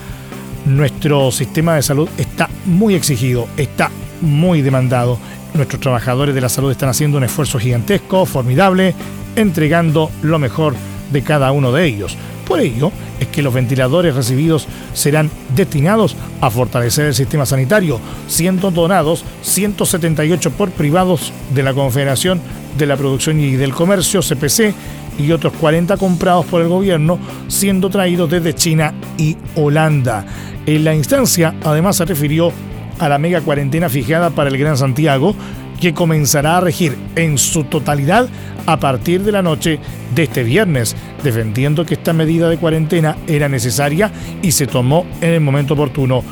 nuestro 0.66 1.30
sistema 1.30 1.76
de 1.76 1.82
salud 1.82 2.08
está 2.18 2.48
muy 2.64 2.94
exigido, 2.94 3.46
está 3.56 3.90
muy 4.20 4.62
demandado. 4.62 5.18
Nuestros 5.54 5.80
trabajadores 5.80 6.34
de 6.34 6.40
la 6.40 6.48
salud 6.48 6.70
están 6.70 6.88
haciendo 6.88 7.16
un 7.16 7.24
esfuerzo 7.24 7.58
gigantesco, 7.58 8.26
formidable, 8.26 8.94
entregando 9.36 10.10
lo 10.22 10.38
mejor 10.38 10.74
de 11.10 11.22
cada 11.22 11.52
uno 11.52 11.72
de 11.72 11.86
ellos. 11.86 12.16
Por 12.46 12.60
ello 12.60 12.90
es 13.20 13.28
que 13.28 13.42
los 13.42 13.52
ventiladores 13.52 14.14
recibidos 14.14 14.66
serán 14.94 15.30
destinados 15.54 16.16
a 16.40 16.50
fortalecer 16.50 17.06
el 17.06 17.14
sistema 17.14 17.44
sanitario, 17.44 18.00
siendo 18.26 18.70
donados 18.70 19.24
178 19.42 20.52
por 20.52 20.70
privados 20.70 21.32
de 21.54 21.62
la 21.62 21.74
Confederación 21.74 22.40
de 22.78 22.86
la 22.86 22.96
Producción 22.96 23.38
y 23.40 23.56
del 23.56 23.74
Comercio, 23.74 24.20
CPC, 24.22 24.74
y 25.18 25.32
otros 25.32 25.52
40 25.54 25.96
comprados 25.96 26.46
por 26.46 26.62
el 26.62 26.68
gobierno, 26.68 27.18
siendo 27.48 27.90
traídos 27.90 28.30
desde 28.30 28.54
China 28.54 28.94
y 29.18 29.36
Holanda. 29.56 30.24
En 30.64 30.84
la 30.84 30.94
instancia, 30.94 31.54
además, 31.64 31.96
se 31.96 32.04
refirió 32.04 32.52
a 32.98 33.08
la 33.08 33.18
mega 33.18 33.40
cuarentena 33.40 33.88
fijada 33.88 34.30
para 34.30 34.48
el 34.48 34.58
Gran 34.58 34.76
Santiago, 34.76 35.34
que 35.80 35.94
comenzará 35.94 36.58
a 36.58 36.60
regir 36.60 36.96
en 37.16 37.38
su 37.38 37.64
totalidad 37.64 38.28
a 38.66 38.78
partir 38.78 39.22
de 39.22 39.32
la 39.32 39.42
noche 39.42 39.80
de 40.14 40.24
este 40.24 40.42
viernes, 40.42 40.96
defendiendo 41.22 41.86
que 41.86 41.94
esta 41.94 42.12
medida 42.12 42.48
de 42.48 42.58
cuarentena 42.58 43.16
era 43.26 43.48
necesaria 43.48 44.10
y 44.42 44.52
se 44.52 44.66
tomó 44.66 45.06
en 45.20 45.34
el 45.34 45.40
momento 45.40 45.74
oportuno. 45.74 46.22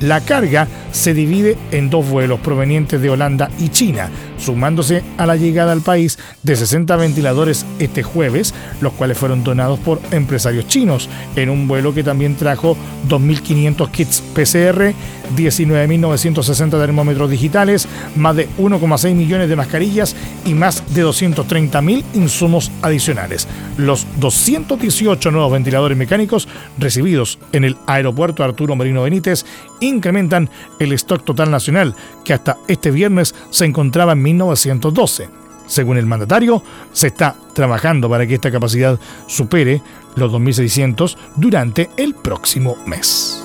La 0.00 0.20
carga 0.20 0.68
se 0.92 1.14
divide 1.14 1.56
en 1.70 1.90
dos 1.90 2.08
vuelos 2.08 2.40
provenientes 2.40 3.00
de 3.00 3.10
Holanda 3.10 3.50
y 3.58 3.68
China, 3.70 4.10
sumándose 4.38 5.02
a 5.18 5.26
la 5.26 5.36
llegada 5.36 5.72
al 5.72 5.80
país 5.80 6.18
de 6.42 6.56
60 6.56 6.96
ventiladores 6.96 7.64
este 7.78 8.02
jueves, 8.02 8.54
los 8.80 8.92
cuales 8.92 9.18
fueron 9.18 9.44
donados 9.44 9.78
por 9.78 10.00
empresarios 10.10 10.66
chinos, 10.68 11.08
en 11.34 11.50
un 11.50 11.66
vuelo 11.66 11.94
que 11.94 12.02
también 12.02 12.36
trajo 12.36 12.76
2.500 13.08 13.90
kits 13.90 14.22
PCR, 14.34 14.92
19.960 15.36 16.70
termómetros 16.70 17.30
digitales, 17.30 17.88
más 18.14 18.36
de 18.36 18.48
1,6 18.58 19.14
millones 19.14 19.48
de 19.48 19.56
mascarillas 19.56 20.14
y 20.44 20.54
más 20.54 20.82
de 20.94 21.04
230.000 21.04 22.04
insumos 22.14 22.70
adicionales. 22.82 23.48
Los 23.76 24.06
218 24.20 25.30
nuevos 25.30 25.52
ventiladores 25.52 25.96
mecánicos 25.96 26.48
recibidos 26.78 27.38
en 27.52 27.64
el 27.64 27.76
aeropuerto 27.86 28.44
Arturo 28.44 28.76
Merino 28.76 29.02
Benítez 29.02 29.44
incrementan 29.86 30.50
el 30.78 30.92
stock 30.92 31.24
total 31.24 31.50
nacional, 31.50 31.94
que 32.24 32.32
hasta 32.34 32.58
este 32.68 32.90
viernes 32.90 33.34
se 33.50 33.64
encontraba 33.64 34.12
en 34.12 34.22
1912. 34.22 35.28
Según 35.66 35.96
el 35.96 36.06
mandatario, 36.06 36.62
se 36.92 37.08
está 37.08 37.34
trabajando 37.54 38.08
para 38.08 38.26
que 38.26 38.34
esta 38.34 38.52
capacidad 38.52 38.98
supere 39.26 39.82
los 40.14 40.32
2.600 40.32 41.16
durante 41.36 41.90
el 41.96 42.14
próximo 42.14 42.76
mes. 42.86 43.44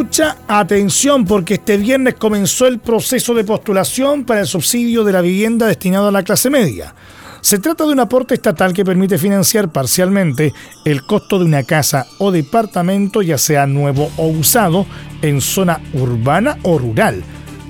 Mucha 0.00 0.38
atención 0.48 1.26
porque 1.26 1.54
este 1.54 1.76
viernes 1.76 2.14
comenzó 2.14 2.66
el 2.66 2.78
proceso 2.78 3.34
de 3.34 3.44
postulación 3.44 4.24
para 4.24 4.40
el 4.40 4.46
subsidio 4.46 5.04
de 5.04 5.12
la 5.12 5.20
vivienda 5.20 5.66
destinado 5.66 6.08
a 6.08 6.10
la 6.10 6.22
clase 6.22 6.48
media. 6.48 6.94
Se 7.42 7.58
trata 7.58 7.84
de 7.84 7.92
un 7.92 8.00
aporte 8.00 8.32
estatal 8.32 8.72
que 8.72 8.82
permite 8.82 9.18
financiar 9.18 9.70
parcialmente 9.70 10.54
el 10.86 11.04
costo 11.04 11.38
de 11.38 11.44
una 11.44 11.64
casa 11.64 12.06
o 12.16 12.32
departamento, 12.32 13.20
ya 13.20 13.36
sea 13.36 13.66
nuevo 13.66 14.10
o 14.16 14.28
usado, 14.28 14.86
en 15.20 15.42
zona 15.42 15.82
urbana 15.92 16.56
o 16.62 16.78
rural. 16.78 17.22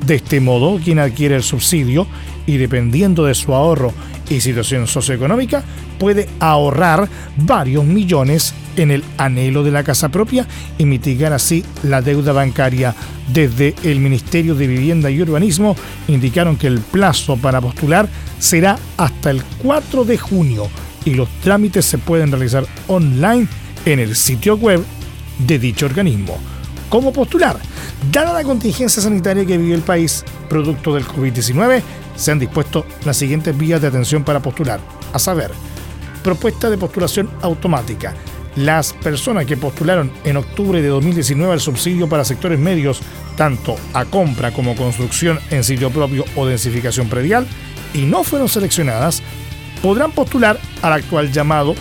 De 0.07 0.15
este 0.15 0.39
modo, 0.41 0.79
quien 0.79 1.01
adquiere 1.01 1.35
el 1.35 1.43
subsidio 1.43 2.07
y 2.47 2.59
dependiendo 2.59 3.25
de 3.25 3.35
su 3.35 3.53
ahorro 3.53 3.93
y 4.29 4.41
situación 4.41 4.87
socioeconómica, 4.87 5.65
puede 6.01 6.29
ahorrar 6.41 7.09
varios 7.37 7.85
millones 7.85 8.55
en 8.77 8.91
el 8.91 9.05
anhelo 9.19 9.63
de 9.63 9.71
la 9.71 9.85
casa 9.85 10.09
propia 10.09 10.47
y 10.79 10.87
mitigar 10.87 11.35
así 11.35 11.63
la 11.83 12.01
deuda 12.01 12.33
bancaria. 12.33 12.95
Desde 13.29 13.75
el 13.85 14.01
Ministerio 14.01 14.55
de 14.55 14.67
Vivienda 14.67 15.11
y 15.11 15.21
Urbanismo 15.21 15.77
indicaron 16.09 16.57
que 16.57 16.69
el 16.69 16.81
plazo 16.81 17.37
para 17.37 17.61
postular 17.61 18.09
será 18.39 18.79
hasta 18.97 19.31
el 19.31 19.45
4 19.63 20.05
de 20.05 20.17
junio 20.17 20.69
y 21.05 21.15
los 21.15 21.29
trámites 21.43 21.85
se 21.85 21.99
pueden 21.99 22.31
realizar 22.33 22.67
online 22.89 23.47
en 23.85 23.99
el 23.99 24.17
sitio 24.17 24.57
web 24.57 24.83
de 25.39 25.59
dicho 25.59 25.85
organismo. 25.85 26.39
¿Cómo 26.89 27.13
postular? 27.13 27.59
Dada 28.11 28.33
la 28.33 28.43
contingencia 28.43 29.03
sanitaria 29.03 29.45
que 29.45 29.59
vive 29.59 29.75
el 29.75 29.83
país, 29.83 30.25
producto 30.49 30.95
del 30.95 31.07
COVID-19, 31.07 31.83
se 32.17 32.33
han 32.33 32.39
dispuesto 32.39 32.87
las 33.05 33.19
siguientes 33.19 33.57
vías 33.57 33.81
de 33.81 33.89
atención 33.89 34.25
para 34.25 34.41
postular, 34.41 34.81
a 35.13 35.19
saber, 35.19 35.53
propuesta 36.23 36.71
de 36.71 36.79
postulación 36.79 37.31
automática. 37.43 38.15
Las 38.57 38.93
personas 38.93 39.47
que 39.47 39.57
postularon 39.57 40.11
en 40.25 40.37
octubre 40.37 40.83
de 40.83 40.89
2019 40.89 41.53
al 41.53 41.61
subsidio 41.61 42.09
para 42.09 42.25
sectores 42.25 42.59
medios, 42.59 43.01
tanto 43.37 43.77
a 43.95 44.05
compra 44.05 44.53
como 44.53 44.75
construcción 44.75 45.39
en 45.51 45.63
sitio 45.63 45.91
propio 45.91 46.25
o 46.37 46.47
densificación 46.47 47.09
predial, 47.09 47.47
y 47.95 48.03
no 48.03 48.25
fueron 48.25 48.49
seleccionadas, 48.49 49.23
podrán 49.83 50.13
postular 50.13 50.59
al 50.83 50.93
actual 50.93 51.33
llamado, 51.33 51.75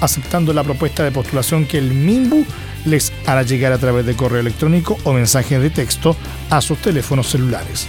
aceptando 0.00 0.52
la 0.52 0.64
propuesta 0.64 1.04
de 1.04 1.10
postulación 1.10 1.66
que 1.66 1.78
el 1.78 1.92
MIMBU 1.92 2.44
les 2.84 3.12
hará 3.26 3.42
llegar 3.42 3.72
a 3.72 3.78
través 3.78 4.06
de 4.06 4.14
correo 4.14 4.40
electrónico 4.40 4.96
o 5.04 5.12
mensaje 5.12 5.58
de 5.58 5.70
texto 5.70 6.16
a 6.48 6.60
sus 6.60 6.78
teléfonos 6.78 7.28
celulares. 7.28 7.86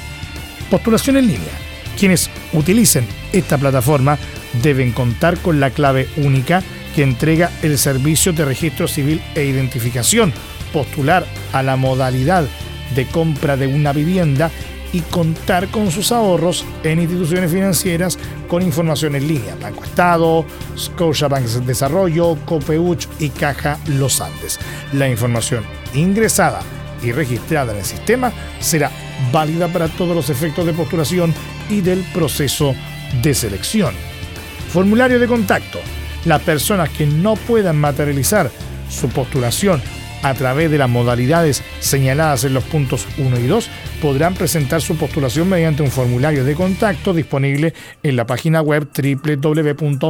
Postulación 0.70 1.18
en 1.18 1.28
línea. 1.28 1.69
Quienes 2.00 2.30
utilicen 2.54 3.06
esta 3.34 3.58
plataforma 3.58 4.18
deben 4.64 4.94
contar 4.94 5.38
con 5.40 5.60
la 5.60 5.72
clave 5.72 6.08
única 6.16 6.64
que 6.96 7.04
entrega 7.04 7.52
el 7.62 7.78
Servicio 7.78 8.32
de 8.32 8.46
Registro 8.46 8.88
Civil 8.88 9.22
e 9.36 9.44
Identificación, 9.44 10.32
postular 10.72 11.26
a 11.52 11.62
la 11.62 11.76
modalidad 11.76 12.46
de 12.96 13.06
compra 13.06 13.58
de 13.58 13.68
una 13.68 13.92
vivienda 13.92 14.50
y 14.94 15.02
contar 15.02 15.68
con 15.68 15.92
sus 15.92 16.14
ahorros 16.14 16.64
en 16.84 17.00
instituciones 17.00 17.52
financieras 17.52 18.18
con 18.48 18.64
información 18.64 19.16
en 19.16 19.28
línea, 19.28 19.58
Banco 19.62 19.84
Estado, 19.84 20.46
Scotiabank 20.78 21.46
Desarrollo, 21.46 22.38
Copeuch 22.46 23.08
y 23.20 23.28
Caja 23.30 23.78
Los 23.88 24.22
Andes. 24.22 24.58
La 24.94 25.10
información 25.10 25.66
ingresada 25.94 26.62
y 27.04 27.12
registrada 27.12 27.74
en 27.74 27.80
el 27.80 27.86
sistema 27.86 28.32
será 28.62 28.90
válida 29.34 29.68
para 29.68 29.90
todos 29.90 30.16
los 30.16 30.30
efectos 30.30 30.66
de 30.66 30.74
postulación 30.74 31.34
y 31.70 31.82
del 31.82 32.04
proceso 32.14 32.76
de 33.22 33.34
selección. 33.34 33.94
Formulario 34.70 35.20
de 35.20 35.28
contacto. 35.28 35.80
Las 36.26 36.42
personas 36.42 36.90
que 36.90 37.06
no 37.06 37.36
puedan 37.36 37.78
materializar 37.78 38.52
su 38.90 39.08
postulación 39.10 39.82
a 40.22 40.34
través 40.34 40.70
de 40.70 40.78
las 40.78 40.90
modalidades 40.90 41.64
señaladas 41.80 42.44
en 42.44 42.54
los 42.54 42.66
puntos 42.66 43.08
1 43.18 43.40
y 43.40 43.48
2 43.48 43.70
podrán 44.02 44.34
presentar 44.34 44.82
su 44.82 44.98
postulación 44.98 45.48
mediante 45.50 45.82
un 45.84 45.92
formulario 45.92 46.44
de 46.44 46.56
contacto 46.56 47.14
disponible 47.14 47.74
en 48.04 48.16
la 48.16 48.26
página 48.26 48.62
web 48.62 48.90
www.minbu.cl, 48.94 50.04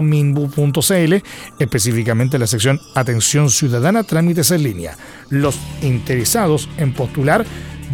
específicamente 1.60 2.38
en 2.38 2.42
la 2.42 2.48
sección 2.48 2.80
Atención 2.96 3.50
Ciudadana 3.50 4.04
Trámites 4.04 4.52
en 4.52 4.64
línea. 4.64 4.98
Los 5.30 5.60
interesados 5.82 6.70
en 6.78 6.94
postular 6.94 7.46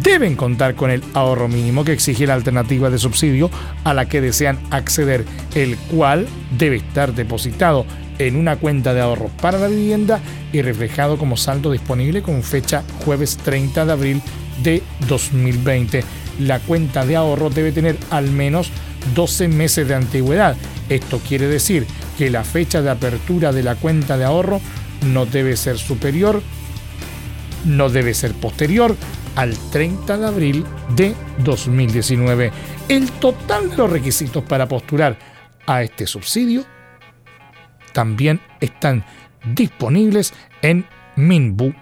deben 0.02 0.36
contar 0.36 0.74
con 0.74 0.90
el 0.90 1.02
ahorro 1.14 1.48
mínimo 1.48 1.84
que 1.84 1.92
exige 1.92 2.26
la 2.26 2.34
alternativa 2.34 2.90
de 2.90 2.98
subsidio 2.98 3.50
a 3.84 3.94
la 3.94 4.06
que 4.06 4.20
desean 4.20 4.58
acceder, 4.70 5.24
el 5.54 5.76
cual 5.76 6.26
debe 6.58 6.76
estar 6.76 7.14
depositado 7.14 7.86
en 8.18 8.36
una 8.36 8.56
cuenta 8.56 8.94
de 8.94 9.00
ahorro 9.00 9.30
para 9.40 9.58
la 9.58 9.68
vivienda 9.68 10.20
y 10.52 10.62
reflejado 10.62 11.18
como 11.18 11.36
saldo 11.36 11.72
disponible 11.72 12.22
con 12.22 12.42
fecha 12.42 12.82
jueves 13.04 13.36
30 13.38 13.84
de 13.86 13.92
abril 13.92 14.22
de 14.62 14.82
2020. 15.08 16.04
La 16.40 16.60
cuenta 16.60 17.04
de 17.04 17.16
ahorro 17.16 17.50
debe 17.50 17.72
tener 17.72 17.96
al 18.10 18.30
menos 18.30 18.70
12 19.14 19.48
meses 19.48 19.88
de 19.88 19.94
antigüedad. 19.94 20.56
Esto 20.88 21.20
quiere 21.26 21.46
decir 21.46 21.86
que 22.18 22.30
la 22.30 22.44
fecha 22.44 22.82
de 22.82 22.90
apertura 22.90 23.52
de 23.52 23.62
la 23.62 23.74
cuenta 23.74 24.16
de 24.16 24.24
ahorro 24.24 24.60
no 25.06 25.26
debe 25.26 25.56
ser 25.56 25.78
superior, 25.78 26.42
no 27.64 27.88
debe 27.88 28.14
ser 28.14 28.32
posterior 28.34 28.96
al 29.34 29.56
30 29.70 30.18
de 30.18 30.26
abril 30.26 30.64
de 30.94 31.14
2019. 31.38 32.52
El 32.88 33.10
total 33.12 33.70
de 33.70 33.76
los 33.76 33.90
requisitos 33.90 34.44
para 34.44 34.68
postular 34.68 35.18
a 35.66 35.82
este 35.82 36.06
subsidio 36.06 36.64
también 37.92 38.40
están 38.60 39.04
disponibles 39.54 40.32
en 40.62 40.86
minbu.cl. 41.16 41.72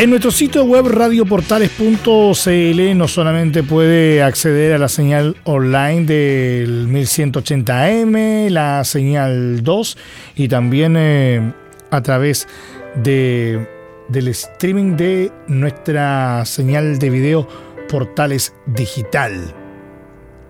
En 0.00 0.08
nuestro 0.08 0.30
sitio 0.30 0.64
web 0.64 0.88
radioportales.cl 0.88 2.96
no 2.96 3.06
solamente 3.06 3.62
puede 3.62 4.22
acceder 4.22 4.72
a 4.72 4.78
la 4.78 4.88
señal 4.88 5.36
online 5.44 6.06
del 6.06 6.88
1180M, 6.88 8.48
la 8.48 8.82
señal 8.84 9.62
2 9.62 9.98
y 10.36 10.48
también 10.48 10.96
eh, 10.96 11.52
a 11.90 12.00
través 12.00 12.48
de, 12.94 13.68
del 14.08 14.28
streaming 14.28 14.96
de 14.96 15.30
nuestra 15.48 16.46
señal 16.46 16.98
de 16.98 17.10
video 17.10 17.46
Portales 17.86 18.54
Digital, 18.68 19.54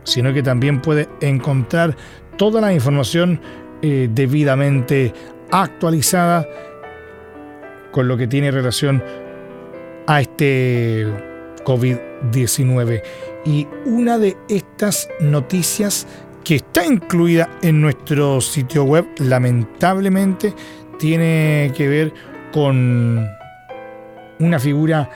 sino 0.04 0.32
que 0.32 0.44
también 0.44 0.80
puede 0.80 1.08
encontrar 1.20 1.96
toda 2.38 2.60
la 2.60 2.72
información 2.72 3.40
eh, 3.82 4.08
debidamente 4.12 5.12
actualizada 5.50 6.46
con 7.90 8.06
lo 8.06 8.16
que 8.16 8.28
tiene 8.28 8.52
relación 8.52 9.02
a 10.10 10.22
este 10.22 11.06
COVID-19. 11.64 13.02
Y 13.44 13.68
una 13.86 14.18
de 14.18 14.36
estas 14.48 15.08
noticias 15.20 16.04
que 16.42 16.56
está 16.56 16.84
incluida 16.84 17.48
en 17.62 17.80
nuestro 17.80 18.40
sitio 18.40 18.82
web, 18.82 19.06
lamentablemente, 19.18 20.52
tiene 20.98 21.72
que 21.76 21.86
ver 21.86 22.12
con 22.52 23.24
una 24.40 24.58
figura 24.58 25.08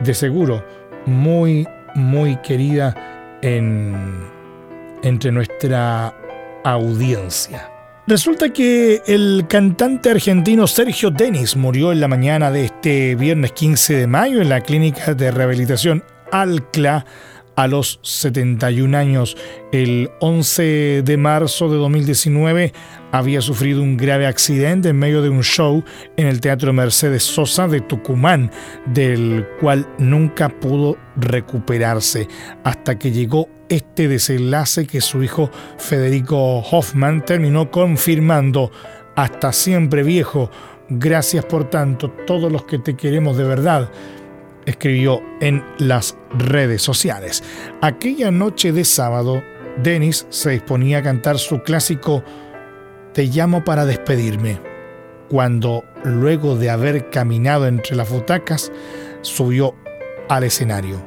de 0.00 0.14
seguro 0.14 0.64
muy, 1.04 1.68
muy 1.94 2.36
querida 2.36 3.38
en, 3.42 3.94
entre 5.02 5.30
nuestra 5.30 6.14
audiencia. 6.64 7.77
Resulta 8.08 8.48
que 8.54 9.02
el 9.06 9.44
cantante 9.50 10.08
argentino 10.08 10.66
Sergio 10.66 11.10
Denis 11.10 11.56
murió 11.56 11.92
en 11.92 12.00
la 12.00 12.08
mañana 12.08 12.50
de 12.50 12.64
este 12.64 13.14
viernes 13.16 13.52
15 13.52 13.96
de 13.96 14.06
mayo 14.06 14.40
en 14.40 14.48
la 14.48 14.62
clínica 14.62 15.12
de 15.12 15.30
rehabilitación 15.30 16.02
Alcla 16.32 17.04
a 17.58 17.66
los 17.66 17.98
71 18.04 18.96
años. 18.96 19.36
El 19.72 20.10
11 20.20 21.02
de 21.04 21.16
marzo 21.16 21.68
de 21.68 21.76
2019 21.76 22.72
había 23.10 23.40
sufrido 23.40 23.82
un 23.82 23.96
grave 23.96 24.28
accidente 24.28 24.90
en 24.90 24.98
medio 25.00 25.22
de 25.22 25.28
un 25.28 25.42
show 25.42 25.82
en 26.16 26.28
el 26.28 26.40
Teatro 26.40 26.72
Mercedes 26.72 27.24
Sosa 27.24 27.66
de 27.66 27.80
Tucumán, 27.80 28.52
del 28.86 29.44
cual 29.60 29.88
nunca 29.98 30.50
pudo 30.50 30.98
recuperarse 31.16 32.28
hasta 32.62 32.96
que 32.96 33.10
llegó 33.10 33.48
este 33.68 34.06
desenlace 34.06 34.86
que 34.86 35.00
su 35.00 35.24
hijo 35.24 35.50
Federico 35.78 36.60
Hoffman 36.60 37.24
terminó 37.24 37.72
confirmando. 37.72 38.70
Hasta 39.16 39.52
siempre 39.52 40.04
viejo, 40.04 40.48
gracias 40.88 41.44
por 41.44 41.68
tanto, 41.68 42.08
todos 42.24 42.52
los 42.52 42.62
que 42.66 42.78
te 42.78 42.94
queremos 42.94 43.36
de 43.36 43.42
verdad, 43.42 43.90
escribió 44.68 45.22
en 45.40 45.64
las 45.78 46.16
redes 46.38 46.82
sociales. 46.82 47.42
Aquella 47.80 48.30
noche 48.30 48.70
de 48.70 48.84
sábado, 48.84 49.42
Dennis 49.82 50.26
se 50.28 50.50
disponía 50.50 50.98
a 50.98 51.02
cantar 51.02 51.38
su 51.38 51.62
clásico 51.62 52.22
Te 53.14 53.24
llamo 53.24 53.64
para 53.64 53.86
despedirme, 53.86 54.60
cuando, 55.28 55.84
luego 56.04 56.56
de 56.56 56.70
haber 56.70 57.08
caminado 57.10 57.66
entre 57.66 57.96
las 57.96 58.10
butacas, 58.10 58.70
subió 59.22 59.74
al 60.28 60.44
escenario. 60.44 61.02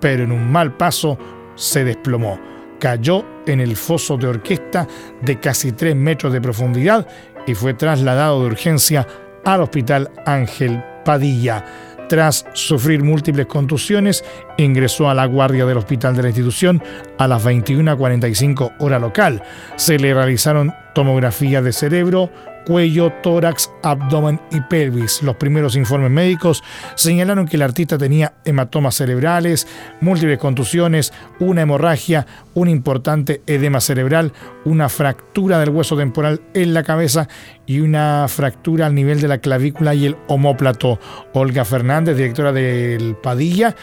Pero 0.00 0.22
en 0.22 0.32
un 0.32 0.50
mal 0.50 0.76
paso 0.76 1.18
se 1.56 1.84
desplomó. 1.84 2.40
Cayó 2.78 3.24
en 3.46 3.58
el 3.60 3.76
foso 3.76 4.16
de 4.16 4.28
orquesta 4.28 4.86
de 5.20 5.40
casi 5.40 5.72
3 5.72 5.96
metros 5.96 6.32
de 6.32 6.40
profundidad 6.40 7.08
y 7.46 7.54
fue 7.54 7.74
trasladado 7.74 8.40
de 8.40 8.46
urgencia 8.46 9.06
al 9.44 9.62
Hospital 9.62 10.10
Ángel 10.24 10.82
Padilla. 11.04 11.87
Tras 12.08 12.46
sufrir 12.54 13.02
múltiples 13.02 13.46
contusiones, 13.46 14.24
ingresó 14.56 15.10
a 15.10 15.14
la 15.14 15.26
guardia 15.26 15.66
del 15.66 15.76
hospital 15.76 16.16
de 16.16 16.22
la 16.22 16.28
institución 16.28 16.82
a 17.18 17.28
las 17.28 17.44
21.45 17.44 18.76
hora 18.78 18.98
local. 18.98 19.42
Se 19.76 19.98
le 19.98 20.14
realizaron 20.14 20.72
tomografías 20.94 21.62
de 21.62 21.72
cerebro, 21.72 22.30
cuello, 22.68 23.10
tórax, 23.22 23.72
abdomen 23.82 24.38
y 24.52 24.60
pelvis. 24.60 25.22
Los 25.22 25.36
primeros 25.36 25.74
informes 25.74 26.10
médicos 26.10 26.62
señalaron 26.96 27.48
que 27.48 27.56
el 27.56 27.62
artista 27.62 27.96
tenía 27.96 28.34
hematomas 28.44 28.94
cerebrales, 28.94 29.66
múltiples 30.02 30.38
contusiones, 30.38 31.14
una 31.40 31.62
hemorragia, 31.62 32.26
un 32.52 32.68
importante 32.68 33.40
edema 33.46 33.80
cerebral, 33.80 34.34
una 34.66 34.90
fractura 34.90 35.58
del 35.58 35.70
hueso 35.70 35.96
temporal 35.96 36.42
en 36.52 36.74
la 36.74 36.82
cabeza 36.82 37.26
y 37.64 37.80
una 37.80 38.26
fractura 38.28 38.84
al 38.84 38.94
nivel 38.94 39.22
de 39.22 39.28
la 39.28 39.38
clavícula 39.38 39.94
y 39.94 40.04
el 40.04 40.16
omóplato. 40.28 41.00
Olga 41.32 41.64
Fernández, 41.64 42.18
directora 42.18 42.52
del 42.52 43.16
Padilla, 43.16 43.74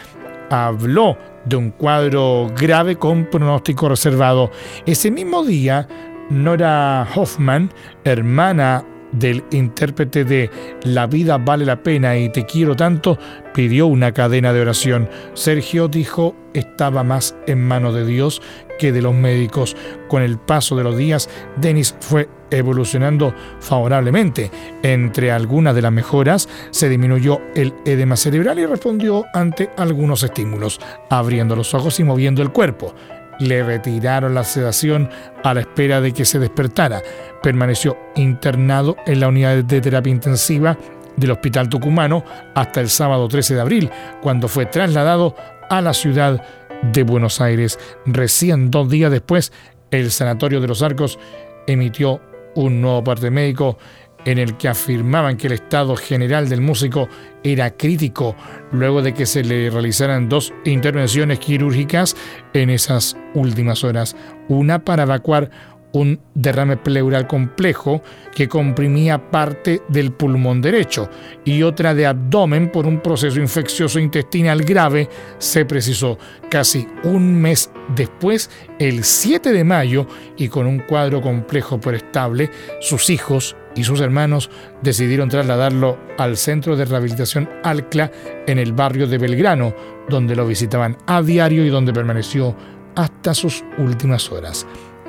habló 0.52 1.18
de 1.46 1.56
un 1.56 1.72
cuadro 1.72 2.52
grave 2.56 2.98
con 2.98 3.26
pronóstico 3.32 3.90
reservado. 3.90 4.52
Ese 4.86 5.10
mismo 5.10 5.44
día, 5.44 5.88
Nora 6.30 7.08
Hoffman, 7.16 7.72
hermana 8.04 8.84
del 9.12 9.44
intérprete 9.52 10.26
de 10.26 10.50
La 10.84 11.08
vida 11.08 11.38
vale 11.38 11.66
la 11.66 11.82
pena 11.82 12.18
y 12.18 12.30
te 12.30 12.46
quiero 12.46 12.76
tanto, 12.76 13.18
pidió 13.54 13.88
una 13.88 14.12
cadena 14.12 14.52
de 14.52 14.62
oración. 14.62 15.10
Sergio 15.34 15.88
dijo 15.88 16.36
estaba 16.54 17.04
más 17.04 17.36
en 17.48 17.62
manos 17.62 17.94
de 17.94 18.06
Dios 18.06 18.42
que 18.80 18.92
de 18.92 19.02
los 19.02 19.14
médicos. 19.14 19.76
Con 20.08 20.22
el 20.22 20.38
paso 20.38 20.76
de 20.76 20.84
los 20.84 20.98
días, 20.98 21.30
Denis 21.58 21.96
fue 22.00 22.30
evolucionando 22.52 23.34
favorablemente. 23.60 24.52
Entre 24.84 25.32
algunas 25.32 25.76
de 25.76 25.82
las 25.82 25.92
mejoras, 25.92 26.50
se 26.72 26.90
disminuyó 26.90 27.42
el 27.56 27.74
edema 27.86 28.16
cerebral 28.16 28.60
y 28.60 28.66
respondió 28.66 29.26
ante 29.34 29.70
algunos 29.78 30.24
estímulos, 30.24 30.80
abriendo 31.10 31.56
los 31.56 31.74
ojos 31.74 32.00
y 32.00 32.04
moviendo 32.04 32.42
el 32.42 32.52
cuerpo. 32.52 32.94
Le 33.40 33.64
retiraron 33.64 34.34
la 34.34 34.44
sedación 34.44 35.10
a 35.44 35.54
la 35.54 35.62
espera 35.62 36.02
de 36.02 36.14
que 36.14 36.26
se 36.26 36.40
despertara. 36.40 37.02
Permaneció 37.42 37.98
internado 38.16 38.96
en 39.06 39.20
la 39.20 39.28
unidad 39.28 39.64
de 39.64 39.82
terapia 39.82 40.12
intensiva 40.12 40.78
del 41.16 41.32
Hospital 41.32 41.70
Tucumano 41.70 42.24
hasta 42.54 42.82
el 42.82 42.90
sábado 42.90 43.28
13 43.28 43.56
de 43.56 43.62
abril, 43.62 43.90
cuando 44.22 44.48
fue 44.48 44.66
trasladado 44.66 45.36
a 45.70 45.82
la 45.82 45.94
ciudad 45.94 46.44
de 46.82 47.04
Buenos 47.04 47.42
Aires. 47.42 47.80
Recién 48.06 48.72
dos 48.72 48.90
días 48.90 49.12
después, 49.12 49.52
el 49.92 50.12
Sanatorio 50.12 50.62
de 50.62 50.68
los 50.68 50.82
Arcos 50.82 51.20
emitió 51.68 52.22
un 52.56 52.82
nuevo 52.82 53.04
parte 53.04 53.30
médico 53.30 53.78
en 54.26 54.40
el 54.40 54.58
que 54.58 54.68
afirmaban 54.68 55.38
que 55.38 55.48
el 55.48 55.54
estado 55.54 55.96
general 55.96 56.50
del 56.50 56.62
músico 56.62 57.08
era 57.44 57.72
crítico 57.72 58.36
luego 58.72 59.02
de 59.02 59.14
que 59.14 59.26
se 59.26 59.44
le 59.44 59.70
realizaran 59.70 60.28
dos 60.28 60.54
intervenciones 60.66 61.40
quirúrgicas 61.40 62.16
en 62.54 62.70
esas 62.70 63.16
últimas 63.34 63.84
horas, 63.84 64.16
una 64.50 64.84
para 64.84 65.04
evacuar 65.04 65.50
un 65.96 66.20
derrame 66.34 66.76
pleural 66.76 67.26
complejo 67.26 68.02
que 68.34 68.50
comprimía 68.50 69.32
parte 69.32 69.82
del 69.88 70.12
pulmón 70.12 70.62
derecho 70.62 71.10
y 71.46 71.64
otra 71.64 71.94
de 71.94 72.06
abdomen 72.06 72.70
por 72.70 72.86
un 72.86 73.00
proceso 73.00 73.40
infeccioso 73.40 73.98
intestinal 74.00 74.62
grave, 74.64 75.08
se 75.38 75.64
precisó. 75.64 76.18
Casi 76.50 76.86
un 77.06 77.40
mes 77.40 77.72
después, 77.96 78.50
el 78.78 79.06
7 79.06 79.54
de 79.54 79.64
mayo, 79.64 80.06
y 80.36 80.50
con 80.50 80.68
un 80.68 80.80
cuadro 80.80 81.22
complejo 81.22 81.80
pero 81.80 81.96
estable, 81.96 82.50
sus 82.82 83.10
hijos 83.10 83.56
y 83.76 83.84
sus 83.84 84.02
hermanos 84.02 84.50
decidieron 84.82 85.30
trasladarlo 85.30 85.98
al 86.18 86.38
centro 86.38 86.76
de 86.76 86.86
rehabilitación 86.86 87.50
Alcla 87.64 88.12
en 88.48 88.60
el 88.60 88.74
barrio 88.74 89.08
de 89.08 89.18
Belgrano, 89.18 89.76
donde 90.10 90.36
lo 90.36 90.48
visitaban 90.48 90.98
a 91.08 91.22
diario 91.22 91.66
y 91.66 91.70
donde 91.70 91.94
permaneció 91.94 92.56
hasta 92.96 93.34
sus 93.34 93.64
últimas 93.78 94.32
horas 94.32 94.66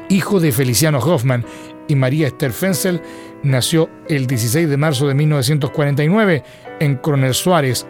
hijo 0.09 0.41
de 0.41 0.53
Feliciano 0.53 0.99
Hoffman 0.99 1.45
y 1.89 1.95
María 1.95 2.29
Esther 2.29 2.53
Fenzel, 2.53 3.01
nació 3.43 3.89
el 4.09 4.27
16 4.27 4.69
de 4.69 4.77
marzo 4.77 5.07
de 5.07 5.15
1949 5.15 6.43
en 6.81 6.97
Coronel 6.97 7.35
Suárez. 7.35 7.87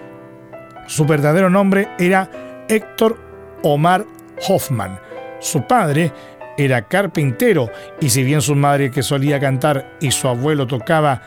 Su 0.87 1.05
verdadero 1.05 1.51
nombre 1.51 1.89
era 1.99 2.65
Héctor 2.69 3.19
Omar 3.63 4.05
Hoffman. 4.49 5.01
Su 5.41 5.67
padre 5.67 6.13
era 6.57 6.89
carpintero 6.89 7.71
y 8.01 8.11
si 8.11 8.23
bien 8.23 8.41
su 8.41 8.55
madre 8.55 8.91
que 8.91 9.03
solía 9.03 9.41
cantar 9.41 9.97
y 10.01 10.11
su 10.11 10.29
abuelo 10.29 10.67
tocaba 10.67 11.23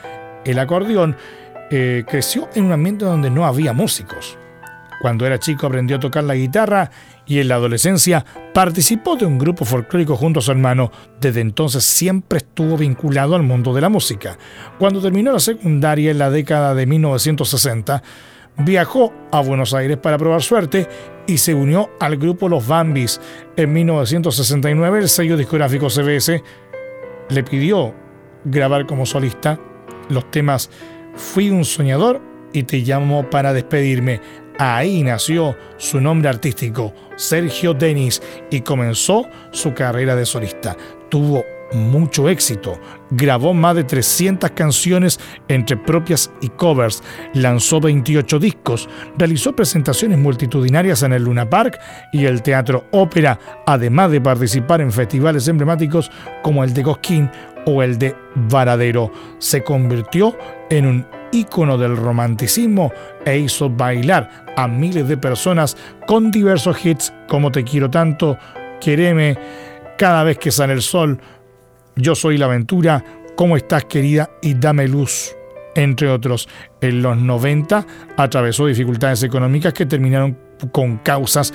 el 0.45 0.59
acordeón, 0.59 1.15
eh, 1.71 2.03
creció 2.07 2.49
en 2.55 2.65
un 2.65 2.71
ambiente 2.71 3.05
donde 3.05 3.29
no 3.29 3.45
había 3.45 3.73
músicos. 3.73 4.37
Cuando 5.01 5.25
era 5.25 5.39
chico 5.39 5.67
aprendió 5.67 5.95
a 5.95 5.99
tocar 5.99 6.25
la 6.25 6.35
guitarra 6.35 6.91
y 7.25 7.39
en 7.39 7.47
la 7.47 7.55
adolescencia 7.55 8.25
participó 8.53 9.15
de 9.15 9.25
un 9.25 9.37
grupo 9.37 9.63
folclórico 9.63 10.17
junto 10.17 10.39
a 10.39 10.43
su 10.43 10.51
hermano. 10.51 10.91
Desde 11.21 11.39
entonces 11.39 11.85
siempre 11.85 12.39
estuvo 12.39 12.75
vinculado 12.75 13.35
al 13.35 13.43
mundo 13.43 13.73
de 13.73 13.81
la 13.81 13.89
música. 13.89 14.37
Cuando 14.77 15.01
terminó 15.01 15.31
la 15.31 15.39
secundaria 15.39 16.11
en 16.11 16.17
la 16.17 16.29
década 16.29 16.75
de 16.75 16.85
1960, 16.85 18.03
viajó 18.57 19.13
a 19.31 19.41
Buenos 19.41 19.73
Aires 19.73 19.97
para 19.97 20.17
probar 20.17 20.41
suerte 20.41 20.87
y 21.29 21.37
se 21.37 21.53
unió 21.53 21.91
al 21.99 22.17
grupo 22.17 22.49
Los 22.49 22.67
Bambis. 22.67 23.21
En 23.55 23.71
1969 23.71 24.99
el 24.99 25.09
sello 25.09 25.37
discográfico 25.37 25.87
CBS 25.89 26.43
le 27.29 27.43
pidió 27.43 27.93
grabar 28.43 28.87
como 28.87 29.05
solista 29.05 29.59
los 30.09 30.29
temas 30.31 30.71
Fui 31.15 31.49
un 31.49 31.65
soñador 31.65 32.19
y 32.53 32.63
te 32.63 32.77
llamo 32.77 33.29
para 33.29 33.53
despedirme. 33.53 34.21
Ahí 34.57 35.03
nació 35.03 35.55
su 35.77 36.01
nombre 36.01 36.29
artístico, 36.29 36.93
Sergio 37.15 37.73
Denis, 37.73 38.21
y 38.49 38.61
comenzó 38.61 39.27
su 39.51 39.73
carrera 39.73 40.15
de 40.15 40.25
solista. 40.25 40.75
Tuvo 41.09 41.43
mucho 41.73 42.29
éxito, 42.29 42.79
grabó 43.11 43.53
más 43.53 43.75
de 43.75 43.83
300 43.83 44.51
canciones 44.51 45.19
entre 45.47 45.77
propias 45.77 46.31
y 46.41 46.49
covers, 46.49 47.03
lanzó 47.33 47.79
28 47.79 48.39
discos, 48.39 48.89
realizó 49.17 49.55
presentaciones 49.55 50.17
multitudinarias 50.17 51.03
en 51.03 51.13
el 51.13 51.23
Luna 51.23 51.49
Park 51.49 51.79
y 52.13 52.25
el 52.25 52.41
Teatro 52.41 52.85
Ópera, 52.91 53.39
además 53.65 54.11
de 54.11 54.21
participar 54.21 54.81
en 54.81 54.91
festivales 54.91 55.47
emblemáticos 55.47 56.11
como 56.43 56.63
el 56.63 56.73
de 56.73 56.83
Cosquín 56.83 57.29
o 57.65 57.83
el 57.83 57.97
de 57.97 58.15
Varadero. 58.35 59.11
Se 59.39 59.63
convirtió 59.63 60.35
en 60.69 60.85
un 60.85 61.05
ícono 61.31 61.77
del 61.77 61.95
romanticismo 61.95 62.91
e 63.25 63.37
hizo 63.37 63.69
bailar 63.69 64.45
a 64.57 64.67
miles 64.67 65.07
de 65.07 65.17
personas 65.17 65.77
con 66.07 66.31
diversos 66.31 66.83
hits 66.83 67.13
como 67.27 67.51
Te 67.51 67.63
quiero 67.63 67.89
tanto, 67.89 68.37
Quereme, 68.81 69.37
Cada 69.97 70.23
vez 70.23 70.37
que 70.37 70.51
sale 70.51 70.73
el 70.73 70.81
sol, 70.81 71.19
Yo 71.99 72.15
soy 72.15 72.37
la 72.37 72.45
aventura, 72.45 73.03
¿Cómo 73.35 73.55
estás 73.55 73.85
querida? 73.85 74.29
y 74.41 74.53
Dame 74.53 74.87
luz, 74.87 75.35
entre 75.75 76.09
otros. 76.09 76.47
En 76.81 77.01
los 77.01 77.17
90 77.17 77.85
atravesó 78.17 78.65
dificultades 78.67 79.23
económicas 79.23 79.73
que 79.73 79.85
terminaron 79.85 80.37
con 80.71 80.97
causas 80.97 81.53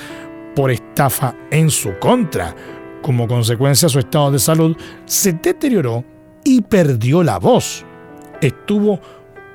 por 0.54 0.70
estafa 0.70 1.34
en 1.50 1.70
su 1.70 1.98
contra. 1.98 2.54
Como 3.02 3.26
consecuencia, 3.26 3.88
su 3.88 3.98
estado 3.98 4.32
de 4.32 4.38
salud 4.38 4.76
se 5.04 5.32
deterioró 5.34 6.04
y 6.42 6.60
perdió 6.62 7.22
la 7.22 7.38
voz. 7.38 7.84
Estuvo 8.40 9.00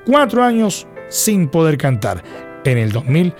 cuatro 0.06 0.42
años 0.42 0.86
sin 1.08 1.48
poder 1.48 1.78
cantar. 1.78 2.22
En 2.64 2.78
el 2.78 2.92
2000 2.92 3.32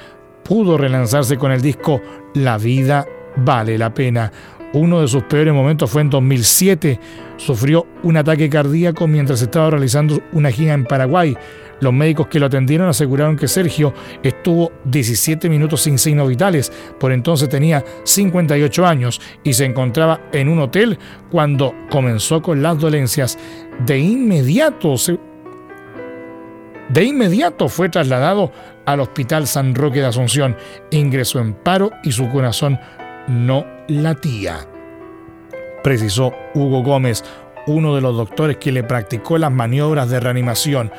pudo 0.44 0.78
relanzarse 0.78 1.36
con 1.36 1.52
el 1.52 1.60
disco 1.60 2.00
La 2.34 2.58
vida 2.58 3.06
vale 3.36 3.78
la 3.78 3.92
pena. 3.92 4.32
Uno 4.72 5.00
de 5.00 5.08
sus 5.08 5.24
peores 5.24 5.52
momentos 5.52 5.90
fue 5.90 6.02
en 6.02 6.10
2007. 6.10 7.00
Sufrió 7.36 7.86
un 8.04 8.16
ataque 8.16 8.48
cardíaco 8.48 9.08
mientras 9.08 9.42
estaba 9.42 9.70
realizando 9.70 10.20
una 10.32 10.52
gira 10.52 10.74
en 10.74 10.84
Paraguay. 10.84 11.36
Los 11.80 11.92
médicos 11.92 12.28
que 12.28 12.38
lo 12.38 12.46
atendieron 12.46 12.88
aseguraron 12.88 13.36
que 13.36 13.48
Sergio 13.48 13.92
estuvo 14.22 14.70
17 14.84 15.48
minutos 15.48 15.80
sin 15.80 15.98
signos 15.98 16.28
vitales. 16.28 16.70
Por 17.00 17.10
entonces 17.10 17.48
tenía 17.48 17.84
58 18.04 18.86
años 18.86 19.20
y 19.42 19.54
se 19.54 19.64
encontraba 19.64 20.20
en 20.32 20.48
un 20.48 20.60
hotel 20.60 20.98
cuando 21.30 21.74
comenzó 21.90 22.40
con 22.40 22.62
las 22.62 22.78
dolencias. 22.78 23.38
De 23.84 23.98
inmediato 23.98 24.96
se 24.96 25.18
de 26.90 27.04
inmediato 27.04 27.68
fue 27.68 27.88
trasladado 27.88 28.50
al 28.84 28.98
Hospital 28.98 29.46
San 29.46 29.76
Roque 29.76 30.00
de 30.00 30.06
Asunción, 30.06 30.56
ingresó 30.90 31.38
en 31.38 31.54
paro 31.54 31.92
y 32.02 32.10
su 32.10 32.28
corazón 32.28 32.80
no 33.30 33.64
latía. 33.86 34.66
Precisó 35.82 36.34
Hugo 36.52 36.82
Gómez, 36.82 37.24
uno 37.66 37.94
de 37.94 38.00
los 38.00 38.16
doctores 38.16 38.56
que 38.56 38.72
le 38.72 38.82
practicó 38.82 39.38
las 39.38 39.52
maniobras 39.52 40.10
de 40.10 40.20
reanimación. 40.20 40.90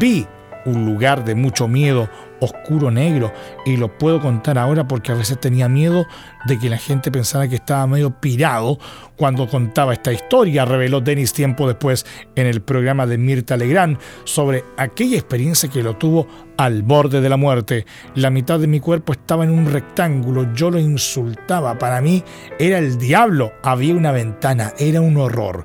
Vi 0.00 0.26
un 0.64 0.84
lugar 0.84 1.24
de 1.24 1.36
mucho 1.36 1.68
miedo, 1.68 2.08
oscuro 2.40 2.90
negro, 2.90 3.32
y 3.64 3.76
lo 3.76 3.96
puedo 3.96 4.20
contar 4.20 4.58
ahora 4.58 4.86
porque 4.86 5.12
a 5.12 5.14
veces 5.14 5.40
tenía 5.40 5.68
miedo 5.68 6.06
de 6.46 6.58
que 6.58 6.70
la 6.70 6.78
gente 6.78 7.10
pensara 7.10 7.48
que 7.48 7.56
estaba 7.56 7.86
medio 7.86 8.20
pirado 8.20 8.78
cuando 9.16 9.48
contaba 9.48 9.92
esta 9.92 10.12
historia, 10.12 10.64
reveló 10.64 11.00
Denis 11.00 11.32
tiempo 11.32 11.66
después 11.66 12.04
en 12.34 12.46
el 12.46 12.60
programa 12.60 13.06
de 13.06 13.18
Mirta 13.18 13.56
Legrand 13.56 13.98
sobre 14.24 14.64
aquella 14.76 15.16
experiencia 15.16 15.68
que 15.68 15.82
lo 15.82 15.96
tuvo 15.96 16.26
al 16.58 16.82
borde 16.82 17.20
de 17.20 17.28
la 17.28 17.36
muerte. 17.36 17.86
La 18.14 18.30
mitad 18.30 18.58
de 18.58 18.66
mi 18.66 18.80
cuerpo 18.80 19.12
estaba 19.12 19.44
en 19.44 19.50
un 19.50 19.70
rectángulo, 19.70 20.52
yo 20.54 20.70
lo 20.70 20.78
insultaba, 20.78 21.78
para 21.78 22.00
mí 22.00 22.22
era 22.58 22.78
el 22.78 22.98
diablo, 22.98 23.52
había 23.62 23.94
una 23.94 24.12
ventana, 24.12 24.72
era 24.78 25.00
un 25.00 25.16
horror. 25.16 25.64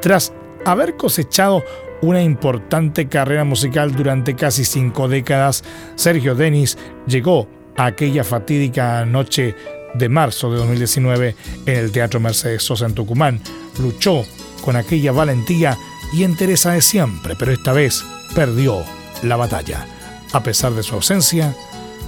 Tras 0.00 0.32
haber 0.64 0.96
cosechado 0.96 1.64
una 2.02 2.22
importante 2.22 3.08
carrera 3.08 3.44
musical 3.44 3.94
durante 3.94 4.34
casi 4.34 4.64
cinco 4.64 5.08
décadas, 5.08 5.64
Sergio 5.94 6.34
Denis 6.34 6.76
llegó 7.06 7.48
a 7.76 7.86
aquella 7.86 8.24
fatídica 8.24 9.04
noche 9.06 9.54
de 9.94 10.08
marzo 10.08 10.50
de 10.50 10.58
2019 10.58 11.36
en 11.66 11.76
el 11.76 11.92
Teatro 11.92 12.20
Mercedes 12.20 12.62
Sosa 12.64 12.86
en 12.86 12.94
Tucumán. 12.94 13.40
Luchó 13.78 14.24
con 14.62 14.76
aquella 14.76 15.12
valentía 15.12 15.78
y 16.12 16.24
entereza 16.24 16.72
de 16.72 16.82
siempre, 16.82 17.36
pero 17.38 17.52
esta 17.52 17.72
vez 17.72 18.04
perdió 18.34 18.84
la 19.22 19.36
batalla. 19.36 19.86
A 20.32 20.42
pesar 20.42 20.72
de 20.72 20.82
su 20.82 20.94
ausencia, 20.94 21.54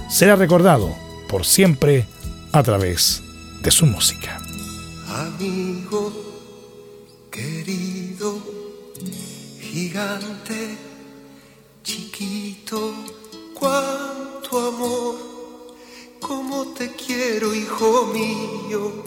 será 0.09 0.35
recordado 0.35 0.93
por 1.29 1.45
siempre 1.45 2.05
a 2.51 2.63
través 2.63 3.21
de 3.61 3.71
su 3.71 3.85
música. 3.85 4.39
Amigo 5.07 6.11
querido, 7.31 8.64
gigante, 9.75 10.77
chiquito, 11.83 12.93
cuánto 13.53 14.67
amor, 14.69 15.15
cómo 16.21 16.67
te 16.67 16.91
quiero, 16.95 17.53
hijo 17.53 18.05
mío. 18.13 19.03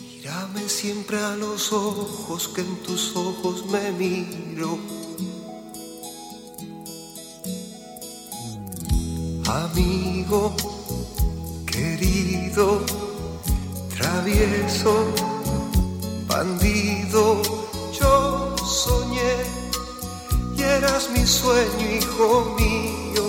Mírame 0.00 0.68
siempre 0.68 1.16
a 1.16 1.36
los 1.36 1.72
ojos, 1.72 2.48
que 2.48 2.62
en 2.62 2.76
tus 2.82 3.14
ojos 3.14 3.66
me 3.66 3.92
miro. 3.92 4.76
Amigo 9.46 10.56
querido, 11.66 12.82
travieso, 13.96 14.92
bandido, 16.26 17.67
sueño, 21.28 21.86
hijo 22.00 22.56
mío. 22.58 23.26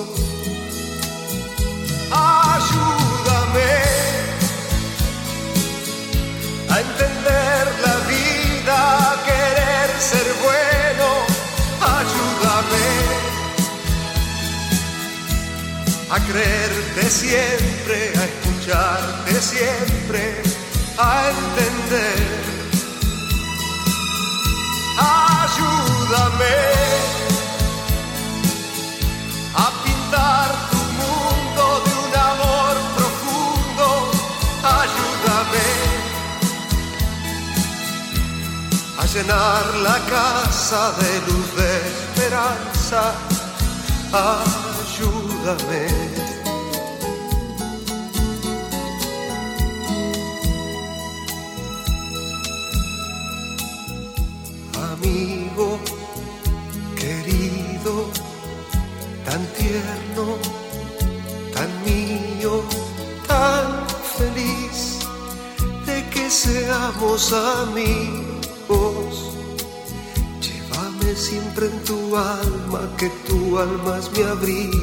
Ayúdame 2.12 3.74
a 6.70 6.80
entender 6.80 7.66
la 7.86 7.95
vida, 8.08 9.12
a 9.12 9.14
querer 9.26 9.89
ser 10.00 10.28
bueno. 10.45 11.08
Ayúdame 11.97 12.88
a 16.10 16.20
creerte 16.20 17.10
siempre, 17.10 18.14
a 18.18 18.24
escucharte 18.32 19.41
siempre, 19.41 20.41
a 20.97 21.30
entender. 21.30 22.20
Ayúdame 24.97 27.09
llenar 39.20 39.65
la 39.84 39.97
casa 40.09 40.93
de 40.99 41.11
luz 41.28 41.55
de 41.55 41.72
esperanza. 41.89 43.01
Ayúdame. 44.91 46.18
Que 72.97 73.09
tu 73.27 73.57
alma 73.57 73.97
es 73.97 74.09
mi. 74.11 74.78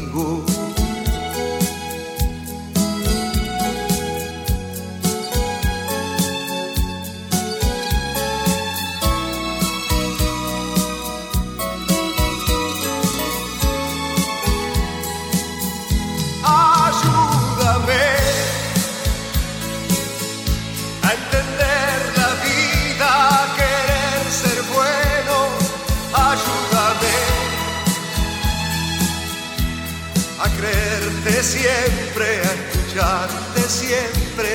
Siempre 33.86 34.50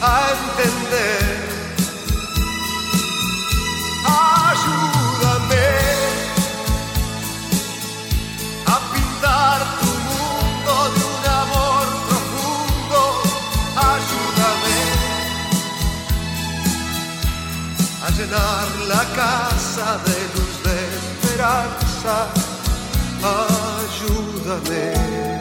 a 0.00 0.12
entender. 0.36 1.36
Ayúdame 4.46 5.68
a 8.74 8.76
pintar 8.92 9.58
tu 9.80 9.90
mundo 10.08 10.74
de 10.94 11.02
un 11.14 11.24
amor 11.42 11.86
profundo. 12.08 13.00
Ayúdame 13.92 14.80
a 18.04 18.08
llenar 18.16 18.66
la 18.92 19.04
casa 19.20 19.88
de 20.06 20.16
luz 20.34 20.54
de 20.66 20.76
esperanza. 21.00 22.14
Ayúdame. 23.82 25.33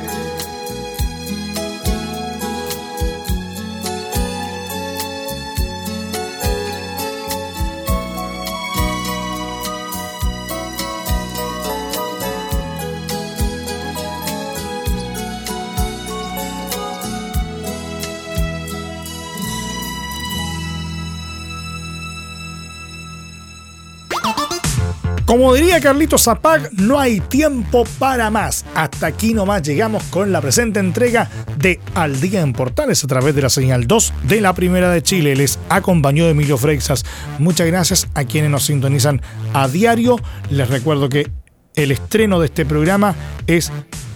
Como 25.33 25.55
diría 25.55 25.81
Carlitos 25.81 26.25
Zapag, 26.25 26.69
no 26.73 26.99
hay 26.99 27.19
tiempo 27.19 27.85
para 27.97 28.29
más. 28.29 28.65
Hasta 28.75 29.07
aquí 29.07 29.33
nomás 29.33 29.63
llegamos 29.63 30.03
con 30.11 30.31
la 30.31 30.39
presente 30.41 30.79
entrega 30.79 31.27
de 31.57 31.79
Al 31.95 32.21
Día 32.21 32.41
en 32.41 32.53
Portales 32.53 33.03
a 33.03 33.07
través 33.07 33.33
de 33.33 33.41
la 33.41 33.49
señal 33.49 33.87
2 33.87 34.13
de 34.25 34.41
la 34.41 34.53
Primera 34.53 34.91
de 34.91 35.01
Chile. 35.01 35.35
Les 35.35 35.57
acompañó 35.69 36.27
Emilio 36.27 36.59
Freixas. 36.59 37.03
Muchas 37.39 37.65
gracias 37.65 38.07
a 38.13 38.25
quienes 38.25 38.51
nos 38.51 38.65
sintonizan 38.65 39.23
a 39.55 39.67
diario. 39.67 40.19
Les 40.51 40.69
recuerdo 40.69 41.09
que 41.09 41.31
el 41.73 41.91
estreno 41.91 42.39
de 42.39 42.45
este 42.45 42.63
programa 42.63 43.15
es 43.47 43.71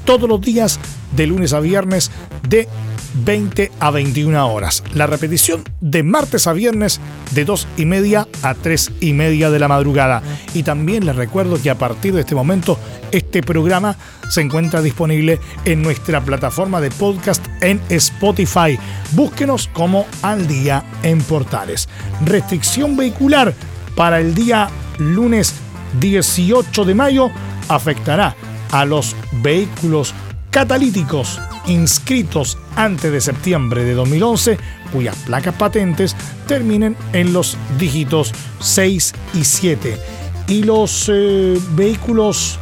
todos 0.05 0.29
los 0.29 0.39
días 0.39 0.79
de 1.15 1.25
lunes 1.25 1.51
a 1.53 1.61
viernes 1.61 2.11
de 2.47 2.69
20 3.13 3.71
a 3.79 3.91
21 3.91 4.47
horas. 4.53 4.83
La 4.93 5.07
repetición 5.07 5.63
de 5.81 6.03
martes 6.03 6.47
a 6.47 6.53
viernes 6.53 6.99
de 7.31 7.45
2 7.45 7.67
y 7.77 7.85
media 7.85 8.27
a 8.41 8.53
3 8.53 8.91
y 9.01 9.13
media 9.13 9.49
de 9.49 9.59
la 9.59 9.67
madrugada. 9.67 10.21
Y 10.53 10.63
también 10.63 11.05
les 11.05 11.15
recuerdo 11.15 11.61
que 11.61 11.69
a 11.69 11.77
partir 11.77 12.13
de 12.13 12.21
este 12.21 12.35
momento 12.35 12.79
este 13.11 13.41
programa 13.41 13.95
se 14.29 14.41
encuentra 14.41 14.81
disponible 14.81 15.39
en 15.65 15.81
nuestra 15.81 16.21
plataforma 16.21 16.81
de 16.81 16.91
podcast 16.91 17.45
en 17.61 17.81
Spotify. 17.89 18.77
Búsquenos 19.11 19.69
como 19.73 20.05
Al 20.21 20.47
Día 20.47 20.83
en 21.03 21.21
Portales. 21.21 21.87
Restricción 22.25 22.97
vehicular 22.97 23.53
para 23.95 24.19
el 24.19 24.35
día 24.35 24.69
lunes 24.99 25.55
18 25.99 26.85
de 26.85 26.95
mayo 26.95 27.29
afectará 27.69 28.35
a 28.71 28.85
los 28.85 29.15
vehículos 29.41 30.13
catalíticos 30.57 31.39
inscritos 31.67 32.57
antes 32.75 33.11
de 33.11 33.21
septiembre 33.21 33.83
de 33.83 33.93
2011 33.93 34.57
cuyas 34.91 35.15
placas 35.17 35.53
patentes 35.53 36.15
terminen 36.47 36.97
en 37.13 37.31
los 37.31 37.55
dígitos 37.77 38.33
6 38.59 39.13
y 39.35 39.43
7 39.43 39.99
y 40.47 40.63
los 40.63 41.11
eh, 41.13 41.61
vehículos 41.75 42.57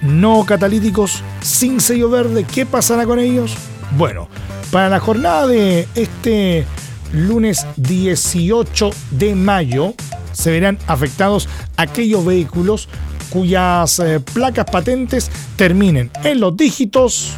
no 0.00 0.44
catalíticos 0.44 1.22
sin 1.42 1.80
sello 1.80 2.10
verde, 2.10 2.44
¿qué 2.44 2.66
pasará 2.66 3.06
con 3.06 3.20
ellos? 3.20 3.54
Bueno, 3.96 4.28
para 4.72 4.88
la 4.88 4.98
jornada 4.98 5.46
de 5.46 5.86
este 5.94 6.66
lunes 7.12 7.64
18 7.76 8.90
de 9.12 9.36
mayo 9.36 9.94
se 10.32 10.50
verán 10.50 10.76
afectados 10.88 11.48
aquellos 11.76 12.24
vehículos 12.24 12.88
cuyas 13.32 13.98
eh, 13.98 14.20
placas 14.20 14.66
patentes 14.70 15.30
terminen 15.56 16.10
en 16.22 16.40
los 16.40 16.56
dígitos 16.56 17.32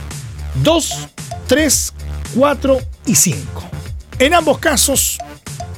2, 0.62 1.08
3, 1.46 1.92
4 2.36 2.78
y 3.06 3.14
5. 3.14 3.64
En 4.18 4.34
ambos 4.34 4.58
casos, 4.58 5.18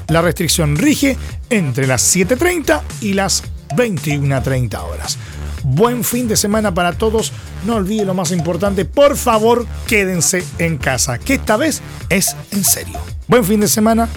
la 0.09 0.23
restricción 0.23 0.77
rige 0.77 1.17
entre 1.51 1.87
las 1.87 2.17
7.30 2.17 2.81
y 3.01 3.13
las 3.13 3.45
21.30 3.77 4.79
horas. 4.83 5.19
Buen 5.63 6.05
fin 6.05 6.29
de 6.29 6.37
semana 6.37 6.73
para 6.73 6.93
todos. 6.93 7.33
No 7.67 7.75
olviden 7.75 8.07
lo 8.07 8.15
más 8.15 8.31
importante, 8.31 8.85
por 8.85 9.17
favor, 9.17 9.67
quédense 9.87 10.45
en 10.59 10.79
casa, 10.79 11.19
que 11.19 11.35
esta 11.35 11.57
vez 11.57 11.83
es 12.09 12.37
en 12.53 12.65
serio. 12.65 12.99
Buen 13.27 13.45
fin 13.45 13.61
de 13.61 13.69
semana. 13.69 14.09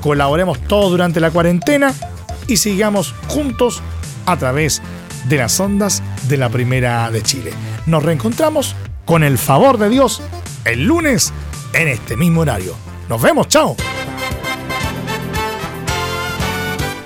Colaboremos 0.00 0.58
todos 0.66 0.90
durante 0.90 1.20
la 1.20 1.30
cuarentena 1.30 1.94
y 2.48 2.56
sigamos 2.56 3.14
juntos 3.28 3.82
a 4.26 4.36
través 4.36 4.82
de 5.24 5.36
las 5.36 5.58
ondas 5.60 6.02
de 6.28 6.36
la 6.36 6.48
Primera 6.48 7.10
de 7.10 7.22
Chile. 7.22 7.52
Nos 7.86 8.02
reencontramos 8.02 8.74
con 9.04 9.24
el 9.24 9.38
favor 9.38 9.78
de 9.78 9.88
Dios 9.88 10.22
el 10.64 10.84
lunes 10.84 11.32
en 11.72 11.88
este 11.88 12.16
mismo 12.16 12.42
horario. 12.42 12.74
Nos 13.08 13.20
vemos, 13.20 13.48
chao. 13.48 13.76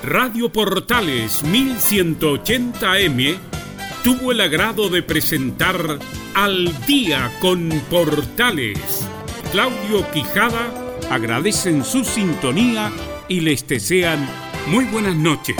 Radio 0.03 0.51
Portales 0.51 1.43
1180M 1.43 3.37
tuvo 4.03 4.31
el 4.31 4.39
agrado 4.39 4.89
de 4.89 5.03
presentar 5.03 5.99
Al 6.33 6.85
día 6.85 7.31
con 7.41 7.69
Portales. 7.89 9.05
Claudio 9.51 10.09
Quijada 10.11 10.71
agradecen 11.09 11.83
su 11.83 12.05
sintonía 12.05 12.91
y 13.27 13.41
les 13.41 13.67
desean 13.67 14.29
muy 14.67 14.85
buenas 14.85 15.15
noches. 15.15 15.57